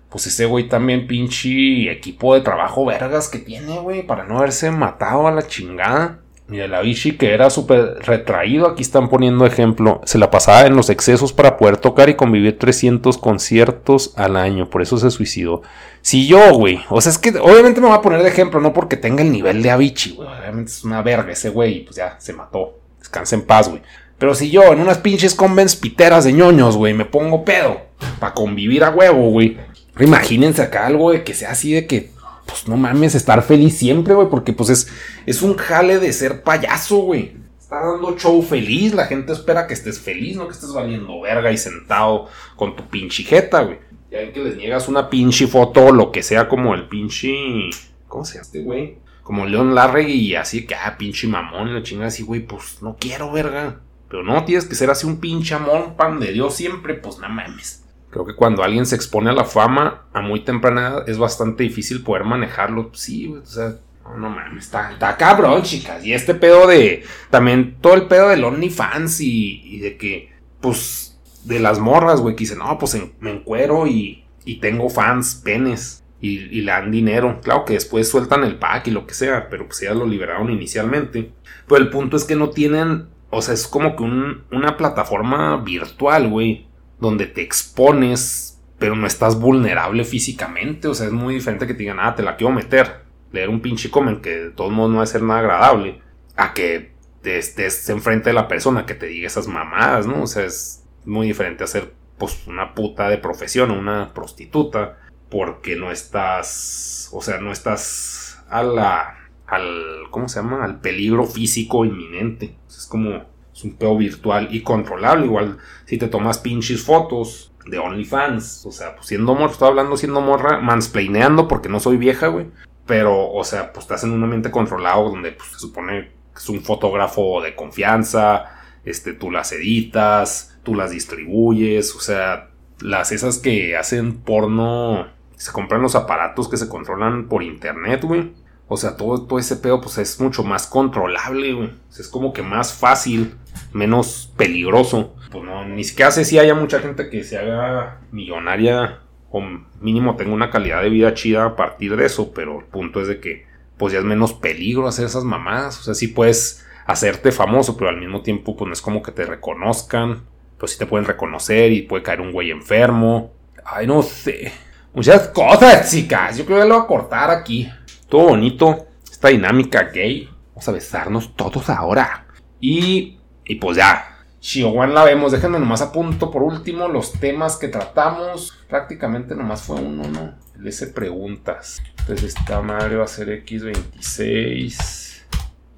Pues 0.08 0.26
ese 0.26 0.46
güey 0.46 0.68
también 0.68 1.06
pinche 1.06 1.90
equipo 1.90 2.34
de 2.34 2.40
trabajo 2.40 2.84
vergas 2.86 3.28
que 3.28 3.38
tiene, 3.38 3.78
güey, 3.78 4.06
para 4.06 4.24
no 4.24 4.38
haberse 4.38 4.70
matado 4.70 5.26
a 5.26 5.32
la 5.32 5.46
chingada. 5.46 6.20
Mira, 6.48 6.66
la 6.66 6.80
Vichy 6.80 7.18
que 7.18 7.34
era 7.34 7.50
súper 7.50 7.98
retraído, 8.00 8.66
aquí 8.66 8.80
están 8.80 9.10
poniendo 9.10 9.44
ejemplo, 9.44 10.00
se 10.06 10.16
la 10.16 10.30
pasaba 10.30 10.66
en 10.66 10.76
los 10.76 10.88
excesos 10.88 11.34
para 11.34 11.58
poder 11.58 11.76
tocar 11.76 12.08
y 12.08 12.14
convivir 12.14 12.58
300 12.58 13.18
conciertos 13.18 14.14
al 14.16 14.34
año, 14.34 14.70
por 14.70 14.80
eso 14.80 14.96
se 14.96 15.10
suicidó. 15.10 15.60
Si 16.00 16.26
yo, 16.26 16.54
güey, 16.54 16.80
o 16.88 17.02
sea, 17.02 17.12
es 17.12 17.18
que 17.18 17.38
obviamente 17.38 17.82
me 17.82 17.88
voy 17.88 17.96
a 17.96 18.00
poner 18.00 18.22
de 18.22 18.30
ejemplo, 18.30 18.60
no 18.60 18.72
porque 18.72 18.96
tenga 18.96 19.22
el 19.22 19.30
nivel 19.30 19.62
de 19.62 19.70
Avicii, 19.70 20.14
güey, 20.14 20.26
obviamente 20.26 20.70
es 20.70 20.84
una 20.84 21.02
verga 21.02 21.32
ese 21.32 21.50
güey, 21.50 21.84
pues 21.84 21.96
ya 21.96 22.16
se 22.18 22.32
mató, 22.32 22.78
descansa 22.98 23.36
en 23.36 23.42
paz, 23.42 23.68
güey. 23.68 23.82
Pero 24.18 24.34
si 24.34 24.50
yo 24.50 24.72
en 24.72 24.80
unas 24.80 24.98
pinches 24.98 25.34
convents 25.34 25.76
piteras 25.76 26.24
de 26.24 26.32
ñoños, 26.32 26.78
güey, 26.78 26.94
me 26.94 27.04
pongo 27.04 27.44
pedo 27.44 27.82
para 28.18 28.32
convivir 28.32 28.84
a 28.84 28.90
huevo, 28.90 29.30
güey. 29.30 29.58
Imagínense 30.00 30.62
acá 30.62 30.86
algo 30.86 31.12
de 31.12 31.24
que 31.24 31.34
sea 31.34 31.50
así 31.50 31.72
de 31.72 31.86
que 31.86 32.10
pues 32.48 32.66
no 32.66 32.78
mames, 32.78 33.14
estar 33.14 33.42
feliz 33.42 33.76
siempre, 33.76 34.14
güey, 34.14 34.28
porque 34.30 34.54
pues 34.54 34.70
es, 34.70 34.88
es 35.26 35.42
un 35.42 35.54
jale 35.54 35.98
de 35.98 36.12
ser 36.14 36.42
payaso, 36.42 36.96
güey. 36.96 37.36
Está 37.60 37.84
dando 37.84 38.16
show 38.16 38.40
feliz, 38.40 38.94
la 38.94 39.04
gente 39.04 39.34
espera 39.34 39.66
que 39.66 39.74
estés 39.74 40.00
feliz, 40.00 40.38
no 40.38 40.46
que 40.46 40.54
estés 40.54 40.72
valiendo 40.72 41.20
verga 41.20 41.52
y 41.52 41.58
sentado 41.58 42.28
con 42.56 42.74
tu 42.74 42.88
pinche 42.88 43.22
jeta, 43.22 43.60
güey. 43.60 43.78
Ya 44.10 44.20
ven 44.20 44.32
que 44.32 44.42
les 44.42 44.56
niegas 44.56 44.88
una 44.88 45.10
pinche 45.10 45.46
foto 45.46 45.84
o 45.84 45.92
lo 45.92 46.10
que 46.10 46.22
sea 46.22 46.48
como 46.48 46.74
el 46.74 46.88
pinche... 46.88 47.68
¿Cómo 48.06 48.24
se 48.24 48.34
llama 48.34 48.42
este 48.46 48.62
güey? 48.62 48.96
Como 49.22 49.44
Leon 49.44 49.74
Larregui 49.74 50.14
y 50.14 50.34
así 50.34 50.64
que, 50.64 50.74
ah, 50.74 50.96
pinche 50.96 51.26
mamón 51.26 51.68
y 51.68 51.74
la 51.74 51.82
chingada 51.82 52.08
así, 52.08 52.22
güey, 52.22 52.40
pues 52.40 52.78
no 52.80 52.96
quiero, 52.98 53.30
verga. 53.30 53.82
Pero 54.08 54.22
no, 54.22 54.46
tienes 54.46 54.64
que 54.64 54.74
ser 54.74 54.88
así 54.88 55.06
un 55.06 55.20
pinche 55.20 55.54
amor, 55.54 55.96
pan 55.96 56.18
de 56.18 56.32
Dios 56.32 56.54
siempre, 56.54 56.94
pues 56.94 57.18
no 57.18 57.28
mames. 57.28 57.84
Creo 58.10 58.24
que 58.24 58.34
cuando 58.34 58.62
alguien 58.62 58.86
se 58.86 58.96
expone 58.96 59.30
a 59.30 59.34
la 59.34 59.44
fama 59.44 60.06
a 60.12 60.20
muy 60.20 60.40
temprana 60.40 60.80
edad 60.80 61.08
es 61.08 61.18
bastante 61.18 61.64
difícil 61.64 62.02
poder 62.02 62.24
manejarlo. 62.24 62.90
Sí, 62.94 63.28
o 63.28 63.44
sea, 63.44 63.74
no, 64.16 64.30
mames, 64.30 64.64
está, 64.64 64.92
está, 64.92 65.16
cabrón, 65.16 65.62
chicas. 65.62 66.04
Y 66.04 66.14
este 66.14 66.34
pedo 66.34 66.66
de. 66.66 67.04
También 67.30 67.76
todo 67.80 67.94
el 67.94 68.06
pedo 68.06 68.28
del 68.28 68.44
OnlyFans 68.44 69.20
y, 69.20 69.60
y 69.64 69.80
de 69.80 69.96
que, 69.98 70.32
pues, 70.60 71.20
de 71.44 71.58
las 71.58 71.78
morras, 71.78 72.20
güey, 72.20 72.34
que 72.34 72.44
dicen, 72.44 72.58
no, 72.58 72.78
pues 72.78 72.96
me 73.20 73.30
encuero 73.30 73.86
y, 73.86 74.24
y 74.44 74.60
tengo 74.60 74.88
fans, 74.88 75.34
penes. 75.44 76.04
Y, 76.20 76.38
y, 76.58 76.62
le 76.62 76.72
dan 76.72 76.90
dinero. 76.90 77.40
Claro 77.42 77.64
que 77.64 77.74
después 77.74 78.08
sueltan 78.08 78.42
el 78.42 78.58
pack 78.58 78.88
y 78.88 78.90
lo 78.90 79.06
que 79.06 79.14
sea, 79.14 79.48
pero 79.48 79.66
pues 79.66 79.80
ya 79.80 79.94
lo 79.94 80.04
liberaron 80.04 80.50
inicialmente. 80.50 81.30
Pero 81.68 81.80
el 81.80 81.90
punto 81.90 82.16
es 82.16 82.24
que 82.24 82.34
no 82.34 82.50
tienen. 82.50 83.08
O 83.30 83.40
sea, 83.40 83.54
es 83.54 83.68
como 83.68 83.94
que 83.94 84.02
un, 84.02 84.42
una 84.50 84.76
plataforma 84.76 85.58
virtual, 85.58 86.28
güey 86.28 86.67
donde 87.00 87.26
te 87.26 87.42
expones, 87.42 88.60
pero 88.78 88.96
no 88.96 89.06
estás 89.06 89.38
vulnerable 89.38 90.04
físicamente. 90.04 90.88
O 90.88 90.94
sea, 90.94 91.06
es 91.06 91.12
muy 91.12 91.34
diferente 91.34 91.66
que 91.66 91.74
te 91.74 91.80
digan, 91.80 92.00
ah, 92.00 92.14
te 92.14 92.22
la 92.22 92.36
quiero 92.36 92.52
meter. 92.52 93.02
Leer 93.32 93.48
un 93.48 93.60
pinche 93.60 93.90
comment 93.90 94.20
que 94.20 94.38
de 94.38 94.50
todos 94.50 94.72
modos 94.72 94.90
no 94.90 94.96
va 94.98 95.02
a 95.02 95.06
ser 95.06 95.22
nada 95.22 95.40
agradable. 95.40 96.00
A 96.36 96.54
que 96.54 96.92
te 97.22 97.38
estés 97.38 97.88
enfrente 97.88 98.30
de 98.30 98.34
la 98.34 98.48
persona 98.48 98.86
que 98.86 98.94
te 98.94 99.06
diga 99.06 99.26
esas 99.26 99.48
mamadas, 99.48 100.06
¿no? 100.06 100.22
O 100.22 100.26
sea, 100.26 100.44
es 100.44 100.84
muy 101.04 101.26
diferente 101.26 101.64
a 101.64 101.66
ser 101.66 101.92
pues 102.16 102.46
una 102.46 102.74
puta 102.74 103.08
de 103.08 103.18
profesión 103.18 103.70
o 103.70 103.78
una 103.78 104.12
prostituta. 104.14 104.98
Porque 105.30 105.76
no 105.76 105.90
estás. 105.90 107.10
O 107.12 107.20
sea, 107.20 107.38
no 107.38 107.52
estás 107.52 108.42
a 108.48 108.62
la. 108.62 109.30
al. 109.46 110.04
¿cómo 110.10 110.28
se 110.28 110.40
llama? 110.40 110.64
al 110.64 110.80
peligro 110.80 111.24
físico 111.24 111.84
inminente. 111.84 112.56
es 112.66 112.86
como 112.86 113.26
es 113.58 113.64
un 113.64 113.72
pedo 113.72 113.96
virtual 113.96 114.48
y 114.52 114.62
controlable. 114.62 115.26
Igual 115.26 115.58
si 115.84 115.98
te 115.98 116.06
tomas 116.06 116.38
pinches 116.38 116.80
fotos 116.82 117.52
de 117.66 117.78
OnlyFans. 117.78 118.64
O 118.66 118.70
sea, 118.70 118.94
pues 118.94 119.08
siendo 119.08 119.34
morra, 119.34 119.52
estoy 119.52 119.68
hablando 119.68 119.96
siendo 119.96 120.20
morra, 120.20 120.60
mansplaineando 120.60 121.48
porque 121.48 121.68
no 121.68 121.80
soy 121.80 121.96
vieja, 121.96 122.28
güey. 122.28 122.46
Pero, 122.86 123.30
o 123.32 123.42
sea, 123.42 123.72
pues 123.72 123.84
estás 123.84 124.04
en 124.04 124.12
un 124.12 124.22
ambiente 124.22 124.52
controlado 124.52 125.10
donde 125.10 125.32
pues, 125.32 125.50
se 125.50 125.58
supone 125.58 126.12
que 126.32 126.38
es 126.38 126.48
un 126.48 126.60
fotógrafo 126.62 127.42
de 127.42 127.56
confianza. 127.56 128.44
Este, 128.84 129.12
tú 129.12 129.32
las 129.32 129.50
editas, 129.50 130.56
tú 130.62 130.76
las 130.76 130.92
distribuyes. 130.92 131.96
O 131.96 132.00
sea, 132.00 132.50
las 132.80 133.10
esas 133.10 133.38
que 133.38 133.76
hacen 133.76 134.18
porno. 134.18 135.08
Se 135.34 135.50
compran 135.50 135.82
los 135.82 135.96
aparatos 135.96 136.48
que 136.48 136.56
se 136.56 136.68
controlan 136.68 137.28
por 137.28 137.42
internet, 137.42 138.04
güey. 138.04 138.32
O 138.68 138.76
sea, 138.76 138.96
todo, 138.96 139.26
todo 139.26 139.38
ese 139.38 139.56
pedo 139.56 139.80
pues 139.80 139.96
es 139.98 140.20
mucho 140.20 140.44
más 140.44 140.66
controlable, 140.66 141.54
güey. 141.54 141.70
Es 141.90 142.08
como 142.08 142.32
que 142.32 142.42
más 142.42 142.74
fácil, 142.74 143.34
menos 143.72 144.32
peligroso. 144.36 145.14
Pues 145.30 145.44
no, 145.44 145.64
ni 145.64 145.84
siquiera 145.84 146.10
sé 146.10 146.24
si 146.24 146.38
haya 146.38 146.54
mucha 146.54 146.80
gente 146.80 147.08
que 147.08 147.24
se 147.24 147.38
haga 147.38 148.00
millonaria 148.12 149.00
o 149.30 149.42
mínimo 149.80 150.16
tenga 150.16 150.32
una 150.32 150.50
calidad 150.50 150.82
de 150.82 150.90
vida 150.90 151.14
chida 151.14 151.44
a 151.44 151.56
partir 151.56 151.96
de 151.96 152.06
eso, 152.06 152.32
pero 152.32 152.60
el 152.60 152.66
punto 152.66 153.00
es 153.00 153.08
de 153.08 153.20
que 153.20 153.46
pues 153.78 153.92
ya 153.92 154.00
es 154.00 154.04
menos 154.04 154.34
peligro 154.34 154.86
hacer 154.86 155.06
esas 155.06 155.24
mamadas. 155.24 155.80
O 155.80 155.82
sea, 155.82 155.94
sí 155.94 156.08
puedes 156.08 156.66
hacerte 156.86 157.32
famoso, 157.32 157.76
pero 157.76 157.90
al 157.90 157.98
mismo 157.98 158.22
tiempo 158.22 158.56
pues 158.56 158.66
no 158.66 158.72
es 158.72 158.82
como 158.82 159.02
que 159.02 159.12
te 159.12 159.24
reconozcan. 159.24 160.24
Pues 160.58 160.72
sí 160.72 160.78
te 160.78 160.86
pueden 160.86 161.06
reconocer 161.06 161.72
y 161.72 161.82
puede 161.82 162.02
caer 162.02 162.20
un 162.20 162.32
güey 162.32 162.50
enfermo. 162.50 163.32
Ay, 163.64 163.86
no 163.86 164.02
sé. 164.02 164.52
Muchas 164.92 165.28
cosas, 165.28 165.90
chicas. 165.90 166.36
Yo 166.36 166.44
creo 166.44 166.60
que 166.60 166.68
lo 166.68 166.74
voy 166.74 166.84
a 166.84 166.88
cortar 166.88 167.30
aquí. 167.30 167.70
Todo 168.08 168.28
bonito. 168.28 168.86
Esta 169.10 169.28
dinámica 169.28 169.84
gay. 169.84 170.28
Vamos 170.50 170.68
a 170.68 170.72
besarnos 170.72 171.36
todos 171.36 171.68
ahora. 171.68 172.26
Y, 172.60 173.18
y 173.44 173.54
pues 173.56 173.76
ya. 173.76 174.16
Chihuahua 174.40 174.86
la 174.86 175.04
vemos. 175.04 175.32
Déjenme 175.32 175.58
nomás 175.58 175.82
a 175.82 175.92
punto 175.92 176.30
por 176.30 176.42
último 176.42 176.88
los 176.88 177.12
temas 177.12 177.56
que 177.56 177.68
tratamos. 177.68 178.56
Prácticamente 178.68 179.34
nomás 179.34 179.62
fue 179.62 179.76
uno, 179.76 180.08
¿no? 180.08 180.34
Le 180.58 180.70
hice 180.70 180.86
preguntas. 180.86 181.82
Entonces 181.98 182.34
esta 182.36 182.62
madre 182.62 182.96
va 182.96 183.04
a 183.04 183.08
ser 183.08 183.28
X26. 183.44 185.24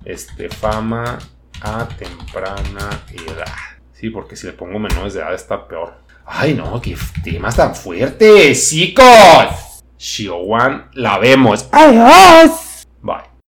Este, 0.04 0.48
fama 0.48 1.18
a 1.60 1.88
temprana 1.88 3.02
edad. 3.12 3.46
Sí, 3.92 4.10
porque 4.10 4.36
si 4.36 4.46
le 4.46 4.52
pongo 4.52 4.78
menores 4.78 5.14
de 5.14 5.20
edad 5.20 5.34
está 5.34 5.66
peor. 5.66 5.94
Ay, 6.24 6.54
no, 6.54 6.80
qué 6.80 6.96
temas 7.24 7.56
tan 7.56 7.74
fuertes, 7.74 8.70
chicos. 8.70 9.69
Shiowan, 10.00 10.86
la 10.94 11.18
vemos. 11.18 11.68
¡Adiós! 11.72 12.69